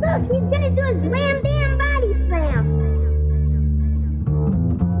Look, 0.00 0.22
he's 0.30 0.46
gonna 0.50 0.70
do 0.70 0.82
his 0.82 1.02
wham 1.10 1.42
bam 1.42 1.78
body 1.78 2.12
slam. 2.28 2.64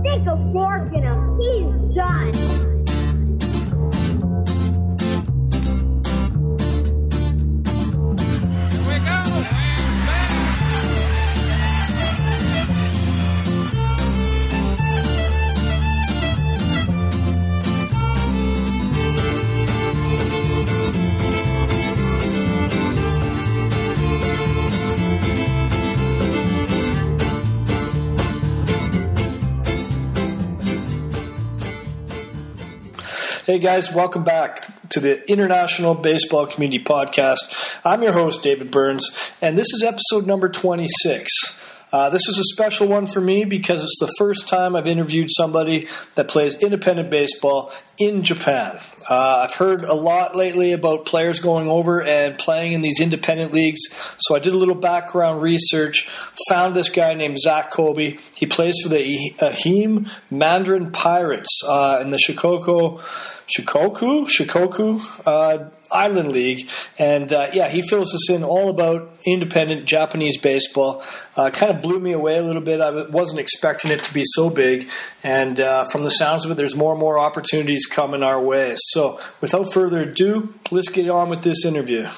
Stick 0.00 0.26
a 0.26 0.36
fork 0.52 0.92
in 0.94 1.02
him. 1.02 1.40
He's 1.40 1.94
done. 1.96 2.61
Hey 33.52 33.58
guys, 33.58 33.92
welcome 33.92 34.24
back 34.24 34.66
to 34.88 34.98
the 34.98 35.30
International 35.30 35.94
Baseball 35.94 36.46
Community 36.46 36.82
Podcast. 36.82 37.36
I'm 37.84 38.02
your 38.02 38.14
host, 38.14 38.42
David 38.42 38.70
Burns, 38.70 39.04
and 39.42 39.58
this 39.58 39.66
is 39.74 39.82
episode 39.82 40.26
number 40.26 40.48
26. 40.48 41.51
Uh, 41.92 42.08
this 42.08 42.26
is 42.26 42.38
a 42.38 42.54
special 42.54 42.88
one 42.88 43.06
for 43.06 43.20
me 43.20 43.44
because 43.44 43.82
it's 43.82 43.98
the 44.00 44.12
first 44.16 44.48
time 44.48 44.74
I've 44.74 44.86
interviewed 44.86 45.28
somebody 45.30 45.88
that 46.14 46.26
plays 46.26 46.54
independent 46.54 47.10
baseball 47.10 47.70
in 47.98 48.22
Japan. 48.22 48.80
Uh, 49.08 49.44
I've 49.44 49.54
heard 49.54 49.84
a 49.84 49.92
lot 49.92 50.34
lately 50.34 50.72
about 50.72 51.04
players 51.04 51.38
going 51.38 51.68
over 51.68 52.02
and 52.02 52.38
playing 52.38 52.72
in 52.72 52.80
these 52.80 52.98
independent 52.98 53.52
leagues, 53.52 53.80
so 54.16 54.34
I 54.34 54.38
did 54.38 54.54
a 54.54 54.56
little 54.56 54.74
background 54.74 55.42
research, 55.42 56.08
found 56.48 56.74
this 56.74 56.88
guy 56.88 57.12
named 57.12 57.38
Zach 57.38 57.72
Kobe. 57.72 58.16
He 58.34 58.46
plays 58.46 58.76
for 58.82 58.88
the 58.88 59.34
Ehime 59.40 60.10
Mandarin 60.30 60.92
Pirates 60.92 61.60
uh, 61.68 61.98
in 62.00 62.08
the 62.08 62.16
Shikoku, 62.16 63.02
Shikoku, 63.54 64.28
Shikoku 64.28 65.02
uh, 65.26 65.68
Island 65.92 66.32
League, 66.32 66.68
and 66.98 67.32
uh, 67.32 67.50
yeah, 67.52 67.68
he 67.68 67.82
fills 67.82 68.14
us 68.14 68.30
in 68.30 68.42
all 68.42 68.70
about 68.70 69.10
independent 69.26 69.86
Japanese 69.86 70.40
baseball. 70.40 71.02
Uh, 71.36 71.50
kind 71.50 71.72
of 71.72 71.82
blew 71.82 72.00
me 72.00 72.12
away 72.12 72.38
a 72.38 72.42
little 72.42 72.62
bit. 72.62 72.80
I 72.80 73.06
wasn't 73.08 73.40
expecting 73.40 73.90
it 73.90 74.02
to 74.04 74.14
be 74.14 74.22
so 74.24 74.50
big, 74.50 74.88
and 75.22 75.60
uh, 75.60 75.84
from 75.84 76.04
the 76.04 76.10
sounds 76.10 76.44
of 76.44 76.50
it, 76.50 76.54
there's 76.56 76.76
more 76.76 76.92
and 76.92 77.00
more 77.00 77.18
opportunities 77.18 77.86
coming 77.86 78.22
our 78.22 78.42
way. 78.42 78.74
So, 78.76 79.20
without 79.40 79.72
further 79.72 80.02
ado, 80.02 80.54
let's 80.70 80.88
get 80.88 81.08
on 81.08 81.28
with 81.28 81.42
this 81.42 81.64
interview. 81.64 82.08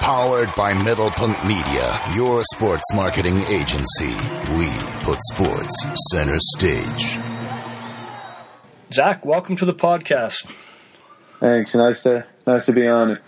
Powered 0.00 0.54
by 0.54 0.74
Middlepunt 0.74 1.46
Media, 1.46 1.98
your 2.14 2.42
sports 2.54 2.84
marketing 2.94 3.38
agency. 3.44 4.14
We 4.52 4.68
put 5.02 5.18
sports 5.32 5.86
center 6.12 6.38
stage. 6.56 7.18
Zach, 8.92 9.24
welcome 9.24 9.56
to 9.56 9.64
the 9.64 9.74
podcast. 9.74 10.44
Thanks. 11.40 11.74
Nice 11.74 12.02
to 12.04 12.26
nice 12.46 12.66
to 12.66 12.72
be 12.72 12.86
on 12.86 13.12
it. 13.12 13.22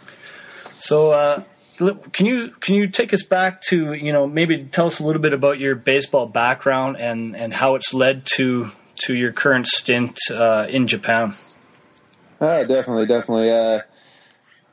So, 0.78 1.10
uh, 1.10 1.42
can 1.76 2.26
you 2.26 2.50
can 2.60 2.74
you 2.74 2.88
take 2.88 3.12
us 3.12 3.22
back 3.22 3.60
to 3.62 3.92
you 3.92 4.12
know 4.12 4.26
maybe 4.26 4.64
tell 4.64 4.86
us 4.86 5.00
a 5.00 5.04
little 5.04 5.22
bit 5.22 5.32
about 5.32 5.58
your 5.58 5.74
baseball 5.74 6.26
background 6.26 6.96
and 6.96 7.36
and 7.36 7.52
how 7.52 7.74
it's 7.74 7.92
led 7.92 8.24
to 8.34 8.70
to 9.02 9.16
your 9.16 9.32
current 9.32 9.66
stint 9.66 10.18
uh, 10.30 10.66
in 10.68 10.86
Japan? 10.86 11.32
Uh, 12.40 12.64
definitely, 12.64 13.06
definitely. 13.06 13.50
Uh, 13.50 13.80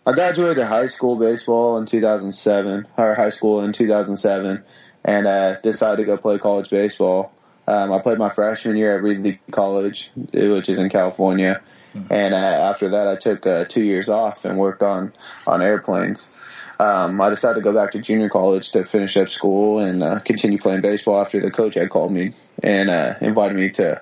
I 0.06 0.12
graduated 0.12 0.66
high 0.66 0.88
school 0.88 1.18
baseball 1.18 1.78
in 1.78 1.86
2007, 1.86 2.88
or 2.98 3.16
high 3.16 3.30
school 3.30 3.64
in 3.64 3.72
2007, 3.72 4.64
and 5.06 5.28
uh, 5.28 5.60
decided 5.62 5.98
to 5.98 6.06
go 6.06 6.18
play 6.18 6.40
college 6.40 6.70
baseball. 6.70 7.34
Um, 7.66 7.94
I 7.94 8.02
played 8.02 8.18
my 8.18 8.30
freshman 8.30 8.76
year 8.76 8.98
at 8.98 9.04
Reed 9.04 9.40
College, 9.52 10.12
which 10.16 10.68
is 10.68 10.80
in 10.80 10.90
California, 10.90 11.64
and 11.94 12.34
uh, 12.34 12.38
after 12.38 12.90
that, 12.90 13.08
I 13.08 13.16
took 13.16 13.46
uh, 13.46 13.66
two 13.66 13.84
years 13.86 14.10
off 14.10 14.46
and 14.46 14.58
worked 14.58 14.82
on 14.82 15.14
on 15.48 15.62
airplanes. 15.62 16.34
Um, 16.80 17.22
I 17.22 17.30
decided 17.30 17.56
to 17.56 17.62
go 17.62 17.74
back 17.74 17.92
to 17.92 18.02
junior 18.02 18.30
college 18.30 18.72
to 18.72 18.84
finish 18.84 19.16
up 19.18 19.30
school 19.30 19.80
and 19.80 20.02
uh, 20.02 20.20
continue 20.20 20.58
playing 20.58 20.82
baseball. 20.82 21.22
After 21.22 21.40
the 21.40 21.52
coach 21.52 21.76
had 21.76 21.90
called 21.90 22.12
me 22.12 22.34
and 22.62 22.90
uh, 22.90 23.14
invited 23.22 23.56
me 23.56 23.70
to 23.72 24.02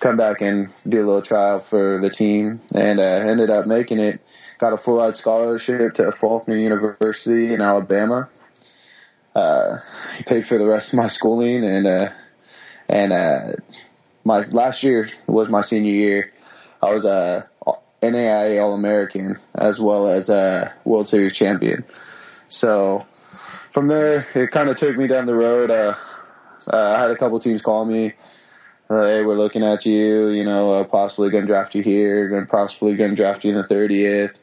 come 0.00 0.16
back 0.16 0.40
and 0.40 0.70
do 0.88 0.98
a 0.98 1.06
little 1.06 1.22
trial 1.22 1.60
for 1.60 2.00
the 2.00 2.10
team, 2.10 2.60
and 2.74 2.98
uh, 2.98 3.02
ended 3.02 3.50
up 3.50 3.66
making 3.66 4.00
it. 4.00 4.20
Got 4.58 4.72
a 4.72 4.76
full 4.76 4.98
ride 4.98 5.16
scholarship 5.16 5.94
to 5.94 6.12
Faulkner 6.12 6.56
University 6.56 7.54
in 7.54 7.62
Alabama. 7.62 8.28
Uh, 9.34 9.78
paid 10.26 10.44
for 10.44 10.58
the 10.58 10.68
rest 10.68 10.92
of 10.92 10.98
my 10.98 11.08
schooling, 11.08 11.64
and 11.64 12.12
and 12.88 13.62
my 14.24 14.40
last 14.40 14.82
year 14.82 15.08
was 15.26 15.48
my 15.48 15.62
senior 15.62 15.92
year. 15.92 16.32
I 16.82 16.92
was 16.92 17.04
a 17.04 17.48
NAIA 18.02 18.62
All 18.62 18.74
American 18.74 19.38
as 19.54 19.80
well 19.80 20.08
as 20.08 20.28
a 20.28 20.74
World 20.84 21.08
Series 21.08 21.36
champion. 21.36 21.84
So 22.48 23.06
from 23.70 23.88
there, 23.88 24.26
it 24.34 24.50
kind 24.50 24.68
of 24.68 24.76
took 24.76 24.96
me 24.96 25.06
down 25.06 25.26
the 25.26 25.36
road. 25.36 25.70
Uh, 25.70 25.94
uh, 26.72 26.94
I 26.96 27.00
had 27.00 27.10
a 27.10 27.16
couple 27.16 27.38
teams 27.40 27.62
call 27.62 27.84
me. 27.84 28.14
Uh, 28.88 29.06
hey, 29.06 29.24
we're 29.24 29.36
looking 29.36 29.62
at 29.62 29.86
you. 29.86 30.28
You 30.28 30.44
know, 30.44 30.72
uh, 30.72 30.84
possibly 30.84 31.30
going 31.30 31.44
to 31.44 31.46
draft 31.46 31.74
you 31.74 31.82
here. 31.82 32.28
Going 32.28 32.46
possibly 32.46 32.96
going 32.96 33.10
to 33.10 33.16
draft 33.16 33.44
you 33.44 33.50
in 33.50 33.56
the 33.56 33.66
thirtieth. 33.66 34.42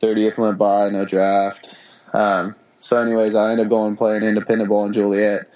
Thirtieth 0.00 0.38
went 0.38 0.58
by, 0.58 0.90
no 0.90 1.04
draft. 1.04 1.78
Um, 2.12 2.54
so, 2.78 3.00
anyways, 3.00 3.34
I 3.34 3.50
ended 3.50 3.66
up 3.66 3.70
going 3.70 3.96
playing 3.96 4.22
independent 4.22 4.68
ball 4.68 4.84
in 4.86 4.92
Joliet, 4.92 5.48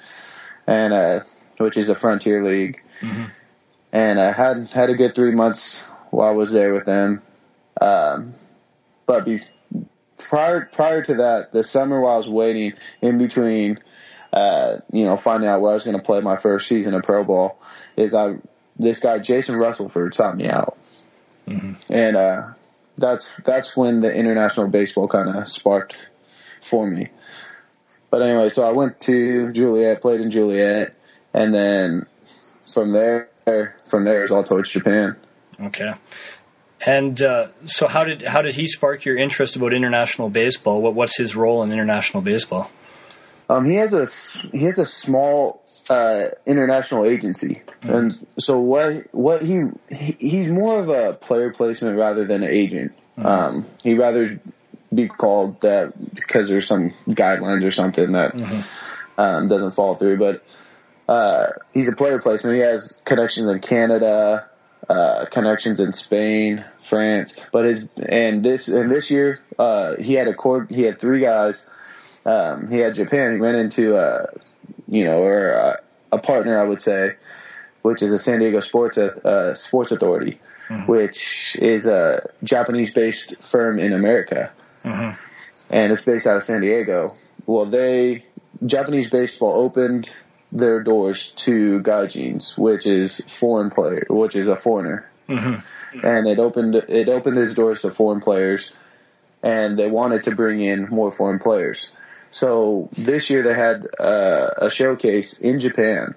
and 0.67 0.93
uh, 0.93 1.21
which 1.59 1.77
is 1.77 1.89
a 1.89 1.95
frontier 1.95 2.43
league. 2.43 2.83
Mm-hmm. 3.01 3.25
And 3.93 4.21
I 4.21 4.33
had 4.33 4.69
had 4.71 4.91
a 4.91 4.95
good 4.95 5.15
three 5.15 5.33
months 5.33 5.89
while 6.11 6.29
I 6.29 6.33
was 6.33 6.53
there 6.53 6.73
with 6.73 6.87
them. 6.87 7.23
Um, 7.81 8.35
but 9.07 9.25
be, 9.25 9.41
prior 10.19 10.65
prior 10.67 11.03
to 11.03 11.15
that, 11.15 11.53
the 11.53 11.63
summer 11.63 12.01
while 12.01 12.15
I 12.15 12.19
was 12.19 12.29
waiting 12.29 12.73
in 13.01 13.19
between, 13.19 13.79
uh, 14.33 14.79
you 14.93 15.05
know, 15.05 15.17
finding 15.17 15.49
out 15.49 15.61
where 15.61 15.73
I 15.73 15.75
was 15.75 15.85
going 15.85 15.97
to 15.97 16.03
play 16.03 16.21
my 16.21 16.37
first 16.37 16.69
season 16.69 16.95
of 16.95 17.03
pro 17.03 17.25
ball, 17.25 17.61
is 17.97 18.15
I 18.15 18.37
this 18.79 19.01
guy 19.03 19.19
Jason 19.19 19.57
Russellford 19.57 20.15
sought 20.15 20.37
me 20.37 20.49
out, 20.49 20.77
mm-hmm. 21.47 21.75
and 21.93 22.17
uh, 22.17 22.43
that's 22.99 23.37
that's 23.43 23.77
when 23.77 24.01
the 24.01 24.15
international 24.15 24.69
baseball 24.69 25.09
kind 25.09 25.29
of 25.29 25.47
sparked 25.49 26.11
for 26.63 26.87
me. 26.87 27.09
But 28.11 28.23
anyway, 28.23 28.49
so 28.49 28.67
I 28.67 28.73
went 28.73 29.01
to 29.03 29.53
Joliet, 29.53 30.01
played 30.01 30.21
in 30.21 30.31
Joliet, 30.31 30.95
and 31.35 31.55
then 31.55 32.07
from 32.73 32.93
there, 32.93 33.29
from 33.85 34.05
there, 34.05 34.25
is 34.25 34.31
all 34.31 34.45
towards 34.45 34.71
Japan. 34.71 35.17
Okay. 35.61 35.95
And 36.85 37.21
uh, 37.23 37.49
so, 37.65 37.89
how 37.89 38.05
did 38.05 38.23
how 38.23 38.43
did 38.43 38.55
he 38.55 38.67
spark 38.67 39.05
your 39.05 39.17
interest 39.17 39.57
about 39.57 39.73
international 39.73 40.29
baseball? 40.29 40.83
What 40.83 40.95
what's 40.95 41.17
his 41.17 41.35
role 41.35 41.63
in 41.63 41.73
international 41.73 42.23
baseball? 42.23 42.71
Um, 43.49 43.65
he 43.65 43.77
has 43.77 43.93
a 43.93 44.57
he 44.57 44.65
has 44.65 44.79
a 44.79 44.87
small 44.87 45.63
uh, 45.89 46.29
international 46.45 47.07
agency, 47.07 47.63
mm-hmm. 47.83 47.93
and 47.93 48.27
so 48.39 48.59
what 48.59 49.07
what 49.13 49.43
he, 49.43 49.65
he, 49.89 50.13
he's 50.19 50.51
more 50.51 50.79
of 50.79 50.89
a 50.89 51.15
player 51.15 51.51
placement 51.53 51.97
rather 51.97 52.25
than 52.25 52.43
an 52.43 52.51
agent. 52.51 52.93
Mm-hmm. 53.17 53.27
Um, 53.27 53.67
he'd 53.83 53.99
rather 53.99 54.41
be 54.95 55.09
called 55.09 55.61
that 55.63 55.93
because 56.15 56.49
there's 56.49 56.67
some 56.67 56.91
guidelines 57.09 57.65
or 57.65 57.71
something 57.71 58.13
that 58.13 58.35
mm-hmm. 58.35 59.21
um, 59.21 59.49
doesn't 59.49 59.71
fall 59.71 59.95
through. 59.95 60.19
But 60.19 60.45
uh, 61.09 61.53
he's 61.73 61.93
a 61.93 61.97
player 61.97 62.21
placement. 62.21 62.57
He 62.57 62.63
has 62.63 63.01
connections 63.05 63.47
in 63.47 63.61
Canada, 63.61 64.49
uh, 64.89 65.27
connections 65.31 65.81
in 65.81 65.93
Spain, 65.93 66.65
France. 66.81 67.39
But 67.53 67.65
his 67.65 67.89
and 67.97 68.45
this 68.45 68.69
and 68.69 68.91
this 68.91 69.11
year 69.11 69.41
uh, 69.59 69.97
he 69.97 70.15
had 70.15 70.29
a 70.29 70.35
core. 70.35 70.67
He 70.69 70.83
had 70.83 70.99
three 70.99 71.21
guys. 71.21 71.69
Um, 72.25 72.69
he 72.69 72.79
had 72.79 72.95
Japan. 72.95 73.35
He 73.35 73.41
went 73.41 73.57
into 73.57 73.97
a 73.97 74.29
you 74.89 75.05
know 75.05 75.23
or 75.23 75.49
a, 75.49 75.77
a, 76.13 76.19
partner, 76.19 76.59
I 76.59 76.65
would 76.65 76.83
say, 76.83 77.17
which 77.83 78.03
is 78.03 78.13
a 78.13 78.19
San 78.19 78.41
Diego 78.41 78.61
Sports 78.61 78.99
uh, 78.99 79.55
Sports 79.55 79.93
Authority, 79.93 80.41
mm-hmm. 80.69 80.91
which 80.91 81.57
is 81.61 81.87
a 81.87 82.31
Japanese-based 82.43 83.43
firm 83.43 83.79
in 83.79 83.93
America, 83.93 84.53
mm-hmm. 84.85 85.75
and 85.75 85.93
it's 85.93 86.05
based 86.05 86.27
out 86.27 86.37
of 86.37 86.43
San 86.43 86.61
Diego. 86.61 87.15
Well, 87.47 87.67
they 87.67 88.25
Japanese 88.65 89.11
baseball 89.11 89.65
opened 89.65 90.17
their 90.57 90.83
doors 90.83 91.33
to 91.33 91.81
gaijins, 91.81 92.59
which 92.59 92.87
is 92.87 93.21
foreign 93.21 93.71
player, 93.71 94.07
which 94.09 94.35
is 94.35 94.49
a 94.49 94.57
foreigner, 94.57 95.09
mm-hmm. 95.29 96.07
and 96.07 96.27
it 96.27 96.39
opened 96.39 96.75
it 96.75 97.09
opened 97.09 97.39
its 97.39 97.55
doors 97.55 97.83
to 97.83 97.91
foreign 97.91 98.21
players, 98.21 98.75
and 99.43 99.79
they 99.79 99.91
wanted 99.91 100.25
to 100.25 100.35
bring 100.35 100.61
in 100.61 100.89
more 100.89 101.13
foreign 101.13 101.39
players. 101.39 101.95
So 102.31 102.89
this 102.93 103.31
year 103.31 103.43
they 103.43 103.55
had 103.55 103.87
uh, 103.99 104.51
a 104.59 104.71
showcase 104.71 105.39
in 105.39 105.61
Japan 105.61 106.15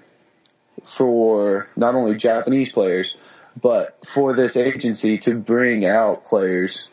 for 0.82 1.68
not 1.76 1.94
only 1.94 2.16
Japanese 2.16 2.72
players 2.72 3.16
but 3.60 3.98
for 4.06 4.32
this 4.32 4.56
agency 4.56 5.18
to 5.18 5.38
bring 5.38 5.84
out 5.84 6.24
players 6.24 6.90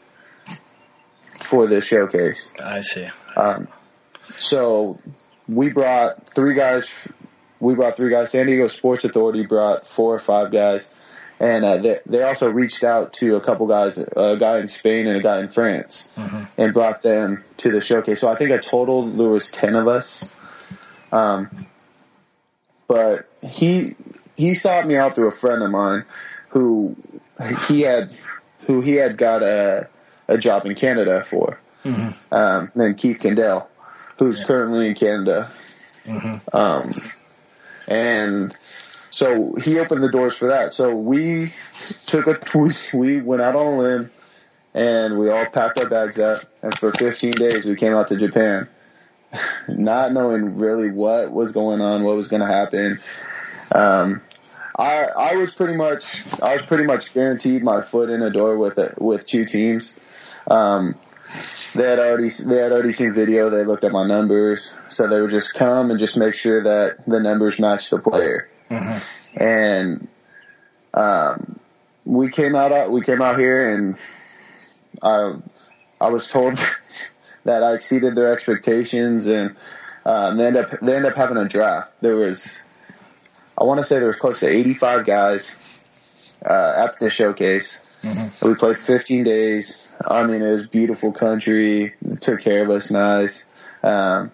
for 1.33 1.67
this 1.67 1.85
showcase. 1.85 2.53
I 2.59 2.79
see. 2.81 3.07
Um, 3.35 3.67
so 4.37 4.97
we 5.47 5.71
brought 5.71 6.29
three 6.29 6.55
guys. 6.55 7.13
We 7.59 7.75
brought 7.75 7.97
three 7.97 8.11
guys. 8.11 8.31
San 8.31 8.45
Diego 8.45 8.67
Sports 8.67 9.03
Authority 9.05 9.45
brought 9.45 9.87
four 9.87 10.13
or 10.13 10.19
five 10.19 10.51
guys, 10.51 10.93
and 11.39 11.65
uh, 11.65 11.77
they 11.77 11.99
they 12.05 12.23
also 12.23 12.51
reached 12.51 12.83
out 12.83 13.13
to 13.13 13.35
a 13.35 13.41
couple 13.41 13.67
guys, 13.67 13.97
a 13.97 14.37
guy 14.39 14.59
in 14.59 14.67
Spain 14.67 15.07
and 15.07 15.17
a 15.17 15.21
guy 15.23 15.39
in 15.39 15.47
France, 15.47 16.11
and 16.57 16.73
brought 16.73 17.01
them 17.01 17.43
to 17.57 17.71
the 17.71 17.81
showcase. 17.81 18.21
So 18.21 18.31
I 18.31 18.35
think 18.35 18.51
a 18.51 18.59
total 18.59 19.07
there 19.07 19.29
was 19.29 19.51
ten 19.51 19.75
of 19.75 19.87
us. 19.87 20.33
Um, 21.11 21.67
but 22.87 23.27
he 23.41 23.95
he 24.35 24.53
sought 24.55 24.85
me 24.85 24.95
out 24.95 25.15
through 25.15 25.27
a 25.29 25.31
friend 25.31 25.63
of 25.63 25.71
mine 25.71 26.05
who 26.49 26.95
he 27.67 27.81
had 27.81 28.11
who 28.61 28.81
he 28.81 28.93
had 28.93 29.17
got 29.17 29.41
a 29.43 29.89
a 30.27 30.37
job 30.37 30.65
in 30.65 30.75
Canada 30.75 31.23
for, 31.23 31.59
um, 32.31 32.71
named 32.75 32.97
Keith 32.97 33.19
Kendall, 33.21 33.69
who's 34.19 34.43
currently 34.45 34.89
in 34.89 34.95
Canada. 34.95 35.49
Um, 36.51 36.91
and 37.87 38.55
so 38.61 39.55
he 39.55 39.79
opened 39.79 40.03
the 40.03 40.11
doors 40.11 40.37
for 40.37 40.47
that. 40.47 40.73
So 40.73 40.95
we 40.95 41.51
took 42.07 42.27
a 42.27 42.39
we, 42.57 42.71
we 42.93 43.21
went 43.21 43.41
out 43.41 43.55
on 43.55 43.73
a 43.73 43.77
limb 43.77 44.11
and 44.73 45.17
we 45.17 45.29
all 45.29 45.45
packed 45.45 45.79
our 45.79 45.89
bags 45.89 46.19
up 46.19 46.39
and 46.61 46.77
for 46.77 46.91
15 46.91 47.31
days 47.31 47.65
we 47.65 47.75
came 47.75 47.93
out 47.93 48.09
to 48.09 48.17
Japan 48.17 48.69
not 49.67 50.13
knowing 50.13 50.57
really 50.57 50.91
what 50.91 51.31
was 51.31 51.53
going 51.53 51.81
on, 51.81 52.03
what 52.03 52.15
was 52.15 52.29
going 52.29 52.41
to 52.41 52.47
happen. 52.47 52.99
Um, 53.73 54.21
I 54.77 55.05
I 55.05 55.35
was 55.37 55.55
pretty 55.55 55.75
much 55.75 56.23
I 56.41 56.57
was 56.57 56.65
pretty 56.65 56.85
much 56.85 57.13
guaranteed 57.13 57.63
my 57.63 57.81
foot 57.81 58.09
in 58.09 58.21
a 58.21 58.29
door 58.29 58.57
with 58.57 58.77
it 58.77 59.01
with 59.01 59.27
two 59.27 59.45
teams. 59.45 59.99
Um, 60.49 60.95
they 61.75 61.83
had 61.83 61.99
already 61.99 62.29
they 62.29 62.57
had 62.57 62.71
already 62.71 62.93
seen 62.93 63.13
video. 63.13 63.49
They 63.49 63.63
looked 63.63 63.83
at 63.83 63.91
my 63.91 64.07
numbers, 64.07 64.75
so 64.87 65.07
they 65.07 65.21
would 65.21 65.31
just 65.31 65.55
come 65.55 65.91
and 65.91 65.99
just 65.99 66.17
make 66.17 66.33
sure 66.35 66.63
that 66.63 67.05
the 67.05 67.19
numbers 67.19 67.59
matched 67.59 67.91
the 67.91 67.99
player. 67.99 68.49
And 69.35 70.07
um, 70.93 71.59
we 72.05 72.31
came 72.31 72.55
out 72.55 72.91
we 72.91 73.01
came 73.01 73.21
out 73.21 73.37
here 73.37 73.73
and 73.73 73.97
I 75.01 75.35
I 75.99 76.09
was 76.09 76.29
told 76.29 76.57
that 77.43 77.63
I 77.63 77.73
exceeded 77.73 78.15
their 78.15 78.33
expectations 78.33 79.27
and 79.27 79.55
um, 80.05 80.37
they 80.37 80.47
end 80.47 80.57
up 80.57 80.69
they 80.81 80.95
end 80.95 81.05
up 81.05 81.15
having 81.15 81.37
a 81.37 81.47
draft. 81.47 81.95
There 82.01 82.15
was 82.15 82.63
I 83.57 83.63
want 83.65 83.79
to 83.79 83.85
say 83.85 83.99
there 83.99 84.07
was 84.07 84.19
close 84.19 84.39
to 84.41 84.47
85 84.47 85.05
guys 85.05 85.83
uh, 86.45 86.85
at 86.85 86.99
the 86.99 87.09
showcase. 87.09 87.83
We 88.41 88.55
played 88.55 88.77
15 88.77 89.23
days. 89.23 89.91
I 90.07 90.25
mean, 90.25 90.41
it 90.41 90.51
was 90.51 90.67
beautiful 90.67 91.11
country. 91.11 91.93
They 92.01 92.15
took 92.15 92.41
care 92.41 92.63
of 92.63 92.69
us 92.69 92.91
nice. 92.91 93.47
Um, 93.83 94.31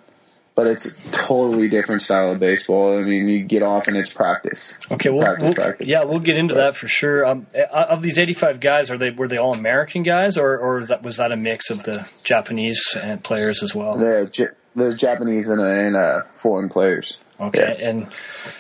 but 0.56 0.68
it's 0.68 1.14
a 1.14 1.18
totally 1.18 1.68
different 1.68 2.02
style 2.04 2.32
of 2.32 2.40
baseball. 2.40 2.98
I 2.98 3.04
mean, 3.04 3.28
you 3.28 3.44
get 3.44 3.64
off 3.64 3.88
and 3.88 3.98
it's 3.98 4.14
practice. 4.14 4.80
Okay, 4.92 5.10
well, 5.10 5.24
practice, 5.24 5.44
we'll 5.44 5.54
practice. 5.54 5.88
yeah, 5.88 6.04
we'll 6.04 6.20
get 6.20 6.38
into 6.38 6.54
that 6.56 6.76
for 6.76 6.88
sure. 6.88 7.26
Um, 7.26 7.48
of 7.72 8.04
these 8.04 8.20
eighty-five 8.20 8.60
guys, 8.60 8.92
are 8.92 8.98
they 8.98 9.10
were 9.10 9.28
they 9.28 9.38
all 9.38 9.54
American 9.54 10.04
guys, 10.04 10.38
or 10.38 10.58
or 10.58 10.86
that, 10.86 11.04
was 11.04 11.18
that 11.18 11.32
a 11.32 11.36
mix 11.36 11.72
of 11.72 11.84
the 11.84 12.08
Japanese 12.24 12.96
and 13.02 13.24
players 13.24 13.64
as 13.64 13.74
well? 13.74 13.98
The, 13.98 14.54
the 14.76 14.94
Japanese 14.96 15.50
and, 15.50 15.60
and 15.60 15.96
uh, 15.96 16.22
foreign 16.32 16.70
players. 16.70 17.24
Okay, 17.40 17.80
and 17.82 18.10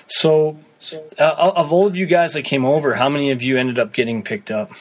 so 0.08 0.58
uh, 1.20 1.52
of 1.56 1.72
all 1.72 1.88
of 1.88 1.96
you 1.96 2.06
guys 2.06 2.34
that 2.34 2.44
came 2.44 2.66
over, 2.66 2.94
how 2.96 3.10
many 3.10 3.32
of 3.32 3.42
you 3.42 3.58
ended 3.58 3.80
up 3.80 3.94
getting 3.94 4.24
picked 4.24 4.52
up? 4.52 4.72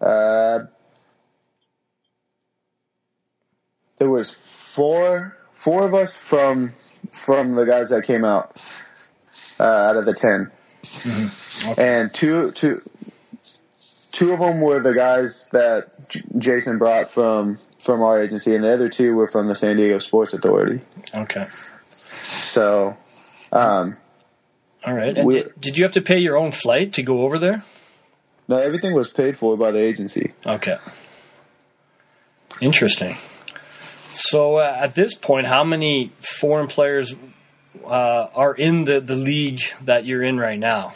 Uh, 0.00 0.64
there 3.98 4.10
was 4.10 4.30
four 4.30 5.36
four 5.52 5.84
of 5.84 5.94
us 5.94 6.16
from 6.16 6.72
from 7.12 7.54
the 7.54 7.64
guys 7.64 7.90
that 7.90 8.04
came 8.04 8.24
out 8.24 8.62
uh, 9.58 9.64
out 9.64 9.96
of 9.96 10.04
the 10.04 10.12
10 10.14 10.50
and 11.78 12.12
two 12.12 12.50
two 12.52 12.82
two 14.12 14.32
of 14.32 14.40
them 14.40 14.60
were 14.60 14.80
the 14.80 14.94
guys 14.94 15.48
that 15.50 15.88
J- 16.08 16.20
Jason 16.38 16.78
brought 16.78 17.10
from 17.10 17.58
from 17.78 18.02
our 18.02 18.20
agency, 18.20 18.54
and 18.54 18.64
the 18.64 18.72
other 18.72 18.88
two 18.88 19.14
were 19.14 19.28
from 19.28 19.46
the 19.46 19.54
San 19.54 19.76
Diego 19.76 19.98
Sports 19.98 20.32
Authority. 20.34 20.80
Okay, 21.14 21.46
So, 21.90 22.96
um, 23.52 23.96
all 24.86 24.94
right. 24.94 25.16
And 25.18 25.30
did, 25.30 25.52
did 25.60 25.76
you 25.76 25.84
have 25.84 25.92
to 25.92 26.00
pay 26.00 26.18
your 26.18 26.36
own 26.36 26.52
flight 26.52 26.92
to 26.94 27.02
go 27.02 27.22
over 27.22 27.38
there? 27.38 27.62
no, 28.48 28.56
everything 28.56 28.94
was 28.94 29.12
paid 29.12 29.36
for 29.36 29.56
by 29.56 29.72
the 29.72 29.80
agency. 29.80 30.32
Okay. 30.44 30.76
Interesting. 32.60 33.12
So 33.80 34.56
uh, 34.56 34.76
at 34.80 34.94
this 34.94 35.14
point, 35.14 35.46
how 35.46 35.64
many 35.64 36.12
foreign 36.20 36.68
players 36.68 37.14
uh, 37.84 38.28
are 38.34 38.54
in 38.54 38.84
the, 38.84 39.00
the 39.00 39.16
league 39.16 39.60
that 39.84 40.06
you're 40.06 40.22
in 40.22 40.38
right 40.38 40.58
now? 40.58 40.94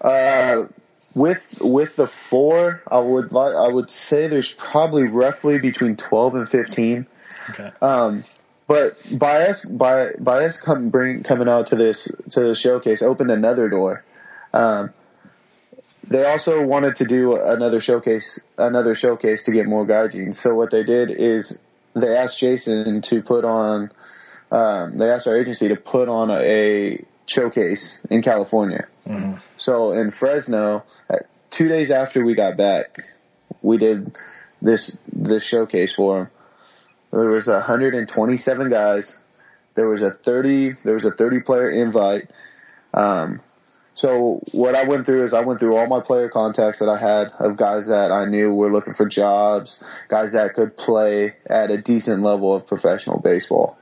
Uh, 0.00 0.66
with 1.14 1.58
with 1.62 1.96
the 1.96 2.06
four, 2.06 2.82
I 2.86 3.00
would 3.00 3.34
I 3.34 3.68
would 3.68 3.90
say 3.90 4.28
there's 4.28 4.52
probably 4.52 5.08
roughly 5.08 5.58
between 5.58 5.96
twelve 5.96 6.34
and 6.34 6.48
fifteen. 6.48 7.06
Okay. 7.50 7.72
Um, 7.80 8.22
but 8.66 8.96
by 9.18 9.48
us 9.48 9.64
by 9.64 10.12
by 10.18 10.44
us 10.46 10.60
come, 10.60 10.88
bring, 10.90 11.22
coming 11.22 11.48
out 11.48 11.68
to 11.68 11.76
this 11.76 12.10
to 12.30 12.40
the 12.40 12.54
showcase 12.54 13.02
opened 13.02 13.30
another 13.30 13.68
door. 13.68 14.04
Um, 14.52 14.92
they 16.08 16.24
also 16.24 16.64
wanted 16.64 16.96
to 16.96 17.04
do 17.04 17.36
another 17.36 17.80
showcase 17.80 18.44
another 18.56 18.94
showcase 18.94 19.44
to 19.44 19.52
get 19.52 19.66
more 19.66 19.86
gaijin. 19.86 20.34
So 20.34 20.54
what 20.54 20.70
they 20.70 20.84
did 20.84 21.10
is 21.10 21.60
they 21.94 22.16
asked 22.16 22.40
Jason 22.40 23.02
to 23.02 23.22
put 23.22 23.44
on. 23.44 23.90
Um, 24.50 24.98
they 24.98 25.10
asked 25.10 25.26
our 25.26 25.36
agency 25.36 25.68
to 25.68 25.76
put 25.76 26.08
on 26.08 26.30
a, 26.30 27.04
showcase 27.26 28.04
in 28.08 28.22
California. 28.22 28.86
So 29.56 29.92
in 29.92 30.12
Fresno, 30.12 30.84
two 31.50 31.68
days 31.68 31.90
after 31.90 32.24
we 32.24 32.34
got 32.34 32.56
back, 32.56 33.04
we 33.62 33.78
did 33.78 34.16
this 34.62 34.98
this 35.12 35.44
showcase 35.44 35.92
for 35.92 36.18
them. 36.18 36.30
There 37.16 37.30
was 37.30 37.46
127 37.46 38.70
guys. 38.70 39.24
There 39.74 39.88
was 39.88 40.02
a 40.02 40.10
30. 40.10 40.72
There 40.84 40.94
was 40.94 41.04
a 41.04 41.10
30 41.10 41.40
player 41.40 41.70
invite. 41.70 42.30
Um, 42.94 43.40
so 43.94 44.42
what 44.52 44.74
I 44.74 44.84
went 44.84 45.06
through 45.06 45.24
is 45.24 45.32
I 45.32 45.40
went 45.40 45.58
through 45.58 45.74
all 45.74 45.86
my 45.86 46.00
player 46.00 46.28
contacts 46.28 46.80
that 46.80 46.88
I 46.90 46.98
had 46.98 47.32
of 47.38 47.56
guys 47.56 47.88
that 47.88 48.12
I 48.12 48.26
knew 48.26 48.52
were 48.52 48.70
looking 48.70 48.92
for 48.92 49.08
jobs, 49.08 49.82
guys 50.08 50.32
that 50.32 50.52
could 50.52 50.76
play 50.76 51.32
at 51.46 51.70
a 51.70 51.80
decent 51.80 52.22
level 52.22 52.54
of 52.54 52.66
professional 52.66 53.20
baseball. 53.20 53.78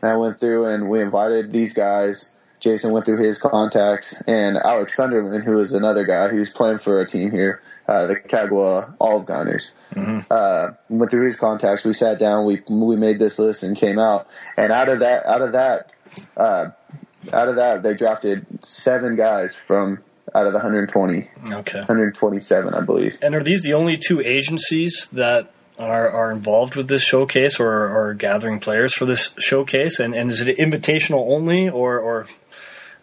And 0.00 0.10
I 0.10 0.16
went 0.16 0.38
through 0.40 0.66
and 0.66 0.88
we 0.88 1.02
invited 1.02 1.52
these 1.52 1.74
guys. 1.74 2.32
Jason 2.62 2.92
went 2.92 3.04
through 3.04 3.18
his 3.22 3.42
contacts, 3.42 4.20
and 4.22 4.56
Alex 4.56 4.94
Sunderland, 4.96 5.42
who 5.44 5.58
is 5.60 5.74
another 5.74 6.04
guy 6.04 6.28
who's 6.28 6.54
playing 6.54 6.78
for 6.78 7.00
a 7.00 7.06
team 7.06 7.30
here, 7.32 7.60
uh, 7.88 8.06
the 8.06 8.14
Kagawa 8.16 8.94
Olive 9.00 9.26
Guyners, 9.26 9.72
uh, 10.30 10.70
went 10.88 11.10
through 11.10 11.24
his 11.26 11.40
contacts. 11.40 11.84
We 11.84 11.92
sat 11.92 12.18
down, 12.20 12.46
we 12.46 12.62
we 12.70 12.96
made 12.96 13.18
this 13.18 13.38
list 13.40 13.64
and 13.64 13.76
came 13.76 13.98
out, 13.98 14.28
and 14.56 14.70
out 14.72 14.88
of 14.88 15.00
that, 15.00 15.26
out 15.26 15.42
of 15.42 15.52
that, 15.52 15.92
uh, 16.36 16.70
out 17.32 17.48
of 17.48 17.56
that, 17.56 17.82
they 17.82 17.94
drafted 17.94 18.46
seven 18.64 19.16
guys 19.16 19.54
from 19.56 19.98
out 20.34 20.46
of 20.46 20.52
the 20.52 20.58
120, 20.58 21.28
Okay. 21.50 21.78
127, 21.80 22.72
I 22.74 22.80
believe. 22.80 23.18
And 23.20 23.34
are 23.34 23.42
these 23.42 23.62
the 23.62 23.74
only 23.74 23.96
two 23.98 24.20
agencies 24.20 25.08
that 25.12 25.50
are, 25.82 26.10
are 26.10 26.32
involved 26.32 26.76
with 26.76 26.88
this 26.88 27.02
showcase 27.02 27.60
or 27.60 27.70
are 27.70 28.14
gathering 28.14 28.60
players 28.60 28.94
for 28.94 29.04
this 29.04 29.34
showcase? 29.38 30.00
And, 30.00 30.14
and 30.14 30.30
is 30.30 30.40
it 30.40 30.56
invitational 30.58 31.30
only 31.30 31.68
or, 31.68 31.98
or 31.98 32.26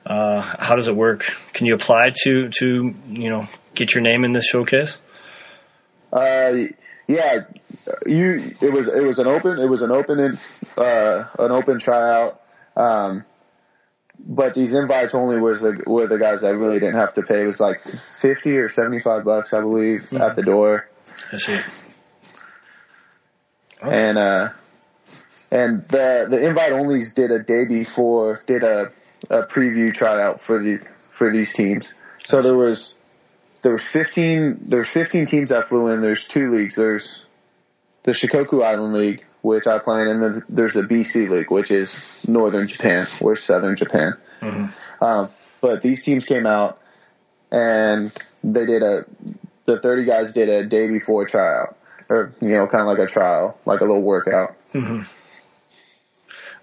uh, 0.06 0.42
how 0.42 0.76
does 0.76 0.88
it 0.88 0.96
work? 0.96 1.32
Can 1.54 1.68
you 1.68 1.76
apply 1.76 2.14
to, 2.24 2.50
to 2.50 2.96
you 3.10 3.30
know 3.30 3.48
get 3.76 3.94
your 3.94 4.02
name 4.02 4.24
in 4.24 4.32
this 4.32 4.46
showcase? 4.46 5.00
Uh, 6.12 6.66
yeah, 7.08 7.42
you. 8.06 8.42
It 8.62 8.72
was 8.72 8.94
it 8.94 9.02
was 9.04 9.20
an 9.20 9.28
open 9.28 9.60
it 9.60 9.68
was 9.68 9.82
an 9.82 9.92
open 9.92 10.20
uh, 10.78 11.26
an 11.40 11.52
open 11.52 11.80
tryout. 11.80 12.42
Um, 12.76 13.26
but 14.20 14.54
these 14.54 14.76
invites 14.76 15.16
only 15.16 15.40
was 15.40 15.62
the 15.62 15.84
were 15.88 16.08
the 16.08 16.20
guys 16.20 16.42
that 16.42 16.56
really 16.56 16.80
didn't 16.80 16.96
have 16.96 17.16
to 17.16 17.24
pay. 17.24 17.44
It 17.44 17.48
was 17.48 17.60
like 17.60 17.82
fifty 17.82 18.58
or 18.58 18.70
seventy 18.70 19.00
five 19.00 19.26
bucks, 19.26 19.54
I 19.54 19.62
believe, 19.62 20.14
at 20.14 20.36
the 20.36 20.44
door. 20.44 20.88
I 21.32 21.38
And 23.82 24.18
uh, 24.18 24.50
and 25.52 25.78
the 25.78 26.28
the 26.30 26.48
invite 26.48 26.74
onlys 26.74 27.16
did 27.16 27.32
a 27.32 27.40
day 27.40 27.66
before 27.66 28.42
did 28.46 28.64
a, 28.64 28.92
a 29.30 29.44
preview 29.44 29.94
tryout 29.94 30.42
for 30.42 30.60
the 30.60 30.78
for 31.00 31.32
these 31.32 31.54
teams. 31.54 31.96
So 32.24 32.42
there 32.42 32.58
was 32.58 32.98
there 33.62 33.74
was 33.74 33.84
fifteen 33.84 34.58
there 34.60 34.80
was 34.80 34.90
fifteen 34.90 35.26
teams 35.26 35.50
that 35.50 35.66
flew 35.66 35.88
in. 35.88 36.02
There's 36.02 36.28
two 36.28 36.52
leagues. 36.52 36.76
There's 36.76 37.26
the 38.04 38.12
Shikoku 38.12 38.64
Island 38.64 38.94
League, 38.94 39.26
which 39.42 39.68
I 39.68 39.80
play 39.80 40.02
in, 40.02 40.08
and 40.08 40.22
then 40.24 40.44
there's 40.50 40.74
the 40.74 40.82
BC 40.82 41.30
League, 41.30 41.52
which 41.52 41.72
is 41.72 42.28
Northern 42.28 42.68
Japan 42.68 43.06
or 43.22 43.36
Southern 43.36 43.76
Japan. 43.76 44.14
Um, 45.02 45.30
but 45.62 45.82
these 45.82 46.04
teams 46.04 46.26
came 46.26 46.46
out, 46.46 46.80
and 47.52 48.14
they 48.44 48.66
did 48.66 48.84
a 48.84 49.06
the 49.66 49.80
30 49.80 50.06
guys 50.06 50.34
did 50.34 50.50
a 50.50 50.66
day 50.66 50.88
before 50.88 51.26
tryout, 51.26 51.78
or 52.10 52.34
you 52.42 52.50
know, 52.50 52.68
kind 52.68 52.82
of 52.82 52.88
like 52.88 53.00
a 53.00 53.12
trial, 53.12 53.60
like 53.66 53.82
a 53.82 53.86
little 53.86 54.02
workout. 54.02 54.56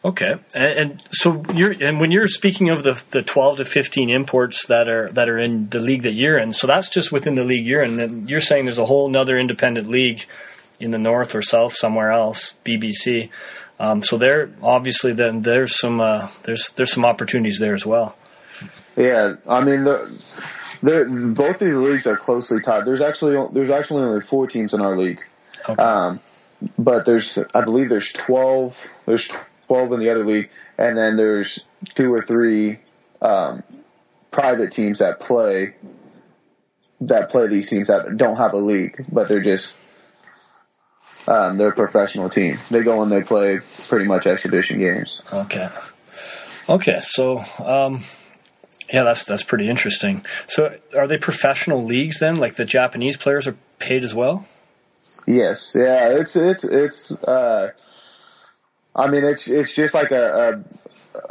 Okay, 0.05 0.37
and, 0.55 0.73
and 0.73 1.03
so 1.11 1.43
you're 1.55 1.73
and 1.73 1.99
when 2.01 2.11
you're 2.11 2.29
speaking 2.29 2.71
of 2.71 2.85
the 2.85 3.03
the 3.11 3.23
twelve 3.23 3.57
to 3.57 3.65
fifteen 3.65 4.11
imports 4.11 4.67
that 4.67 4.89
are 4.89 5.11
that 5.13 5.29
are 5.29 5.39
in 5.39 5.69
the 5.71 5.81
league 5.81 6.03
that 6.03 6.13
you're 6.13 6.39
in, 6.39 6.53
so 6.53 6.67
that's 6.67 6.89
just 6.89 7.11
within 7.11 7.35
the 7.35 7.45
league 7.45 7.67
you're 7.67 7.83
in. 7.83 7.99
And 7.99 8.29
you're 8.29 8.41
saying 8.41 8.67
there's 8.67 8.79
a 8.79 8.87
whole 8.87 9.09
another 9.09 9.39
independent 9.39 9.89
league 9.89 10.25
in 10.79 10.91
the 10.91 10.99
north 10.99 11.35
or 11.35 11.43
south 11.43 11.73
somewhere 11.73 12.13
else, 12.13 12.55
BBC. 12.65 13.31
Um, 13.79 14.03
so 14.03 14.17
there, 14.17 14.49
obviously, 14.63 15.13
then 15.13 15.43
there's 15.43 15.79
some 15.79 16.01
uh, 16.01 16.29
there's 16.45 16.71
there's 16.71 16.93
some 16.93 17.05
opportunities 17.05 17.59
there 17.59 17.75
as 17.75 17.85
well. 17.85 18.17
Yeah, 18.97 19.35
I 19.47 19.63
mean, 19.63 19.85
the, 19.85 19.99
the, 20.83 21.35
both 21.37 21.61
of 21.61 21.69
these 21.69 21.75
leagues 21.75 22.07
are 22.07 22.17
closely 22.17 22.63
tied. 22.63 22.87
There's 22.87 23.03
actually 23.03 23.47
there's 23.53 23.71
actually 23.71 24.05
only 24.05 24.23
four 24.23 24.47
teams 24.47 24.73
in 24.73 24.81
our 24.81 24.97
league, 24.97 25.21
Okay. 25.69 25.83
um, 25.83 26.21
but 26.79 27.07
there's 27.07 27.39
I 27.55 27.63
believe 27.63 27.89
there's 27.89 28.13
twelve. 28.13 28.91
There's 29.05 29.31
twelve 29.67 29.93
in 29.93 30.01
the 30.01 30.11
other 30.11 30.25
league, 30.25 30.51
and 30.79 30.97
then 30.97 31.17
there's 31.17 31.67
two 31.95 32.13
or 32.13 32.23
three 32.23 32.79
um, 33.21 33.63
private 34.31 34.73
teams 34.73 35.01
that 35.01 35.21
play 35.21 35.75
that 37.03 37.31
play 37.31 37.47
these 37.47 37.69
teams 37.69 37.89
that 37.89 38.17
don't 38.17 38.37
have 38.37 38.53
a 38.53 38.59
league, 38.59 39.05
but 39.11 39.29
they're 39.29 39.41
just 39.43 39.79
um, 41.29 41.57
they're 41.57 41.69
a 41.69 41.75
professional 41.75 42.29
team. 42.29 42.57
They 42.71 42.83
go 42.83 43.03
and 43.03 43.11
they 43.11 43.23
play 43.23 43.61
pretty 43.89 44.07
much 44.07 44.27
exhibition 44.27 44.79
games. 44.79 45.25
Okay. 45.33 45.69
Okay. 46.69 47.01
So, 47.03 47.39
um, 47.59 48.03
yeah, 48.93 49.03
that's 49.05 49.25
that's 49.25 49.43
pretty 49.43 49.69
interesting. 49.69 50.25
So, 50.47 50.77
are 50.97 51.07
they 51.07 51.19
professional 51.19 51.85
leagues 51.85 52.21
then? 52.21 52.37
Like 52.37 52.55
the 52.55 52.65
Japanese 52.65 53.17
players 53.17 53.47
are 53.47 53.57
paid 53.79 54.05
as 54.05 54.15
well? 54.15 54.47
Yes, 55.27 55.77
yeah, 55.79 56.11
it's 56.11 56.37
it's 56.37 56.65
it's. 56.65 57.13
Uh, 57.23 57.71
I 58.95 59.11
mean, 59.11 59.25
it's 59.25 59.49
it's 59.51 59.75
just 59.75 59.95
like 59.95 60.11
a, 60.11 60.55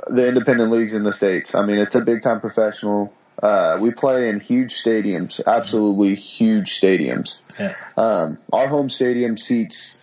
a 0.08 0.12
the 0.14 0.28
independent 0.28 0.72
leagues 0.72 0.94
in 0.94 1.04
the 1.04 1.14
states. 1.14 1.56
I 1.56 1.66
mean, 1.66 1.78
it's 1.80 1.96
a 1.96 2.04
big 2.04 2.22
time 2.22 2.40
professional. 2.42 3.14
Uh, 3.42 3.78
we 3.82 3.92
play 3.92 4.30
in 4.30 4.40
huge 4.40 4.74
stadiums, 4.76 5.42
absolutely 5.46 6.16
huge 6.16 6.80
stadiums. 6.80 7.42
Yeah. 7.60 7.76
Um, 7.98 8.38
our 8.54 8.68
home 8.68 8.90
stadium 8.90 9.38
seats, 9.38 10.00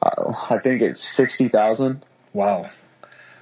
uh, 0.00 0.32
I 0.50 0.58
think 0.58 0.80
it's 0.82 1.02
sixty 1.02 1.48
thousand 1.48 2.04
Wow. 2.32 2.70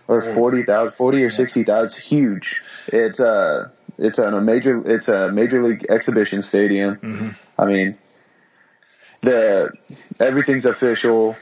or 0.09 0.23
forty 0.23 0.63
thousand, 0.63 0.93
forty 0.93 1.25
or 1.25 1.31
sixty 1.31 1.65
thousand. 1.65 1.87
It's 1.87 1.99
huge. 1.99 2.63
It's 2.93 3.21
uh 3.21 3.69
it's 3.99 4.19
a 4.19 4.41
major 4.41 4.83
it's 4.91 5.09
a 5.09 5.31
major 5.31 5.63
league 5.63 5.87
exhibition 5.91 6.41
stadium. 6.43 7.37
I 7.59 7.67
mean, 7.67 7.99
the 9.23 9.71
everything's 10.21 10.67
official. 10.67 11.35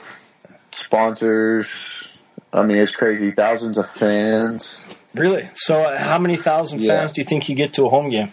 Sponsors. 0.73 2.25
I 2.53 2.63
mean, 2.63 2.79
it's 2.79 2.97
crazy. 2.97 3.31
Thousands 3.33 3.79
of 3.79 3.89
fans. 3.89 4.87
Really? 5.15 5.49
So, 5.55 5.83
uh, 5.83 5.99
how 5.99 6.19
many 6.19 6.37
thousand 6.37 6.81
Yeah. 6.81 7.01
fans 7.01 7.13
do 7.13 7.21
you 7.21 7.25
think 7.25 7.49
you 7.49 7.55
get 7.57 7.75
to 7.75 7.87
a 7.87 7.91
home 7.91 8.11
game? 8.11 8.33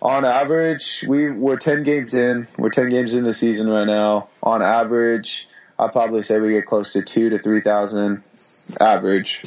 On 0.00 0.24
average, 0.24 1.04
we 1.08 1.30
we're 1.30 1.56
ten 1.56 1.82
games 1.82 2.14
in. 2.14 2.46
We're 2.56 2.70
ten 2.70 2.88
games 2.88 3.14
in 3.14 3.24
the 3.24 3.34
season 3.34 3.68
right 3.68 3.86
now. 3.86 4.28
On 4.42 4.62
average, 4.62 5.48
I'd 5.78 5.92
probably 5.92 6.22
say 6.22 6.38
we 6.38 6.50
get 6.50 6.66
close 6.66 6.92
to 6.92 7.02
two 7.02 7.30
to 7.30 7.38
three 7.38 7.60
thousand 7.60 8.22
average, 8.80 9.44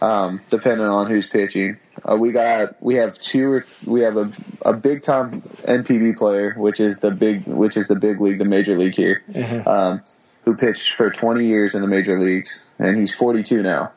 um, 0.00 0.40
depending 0.48 0.86
on 0.86 1.10
who's 1.10 1.28
pitching. 1.28 1.76
Uh, 2.04 2.16
we 2.16 2.32
got 2.32 2.82
we 2.82 2.96
have 2.96 3.16
two. 3.16 3.62
We 3.86 4.00
have 4.02 4.16
a 4.16 4.32
a 4.64 4.74
big 4.74 5.02
time 5.02 5.40
NPB 5.40 6.16
player, 6.16 6.54
which 6.54 6.80
is 6.80 6.98
the 6.98 7.10
big 7.10 7.46
which 7.46 7.76
is 7.76 7.88
the 7.88 7.96
big 7.96 8.20
league, 8.20 8.38
the 8.38 8.44
major 8.44 8.76
league 8.76 8.94
here, 8.94 9.22
um, 9.66 10.02
who 10.44 10.56
pitched 10.56 10.92
for 10.92 11.10
twenty 11.10 11.46
years 11.46 11.74
in 11.74 11.82
the 11.82 11.88
major 11.88 12.18
leagues, 12.18 12.70
and 12.78 12.98
he's 12.98 13.14
forty 13.14 13.42
two 13.42 13.62
now. 13.62 13.92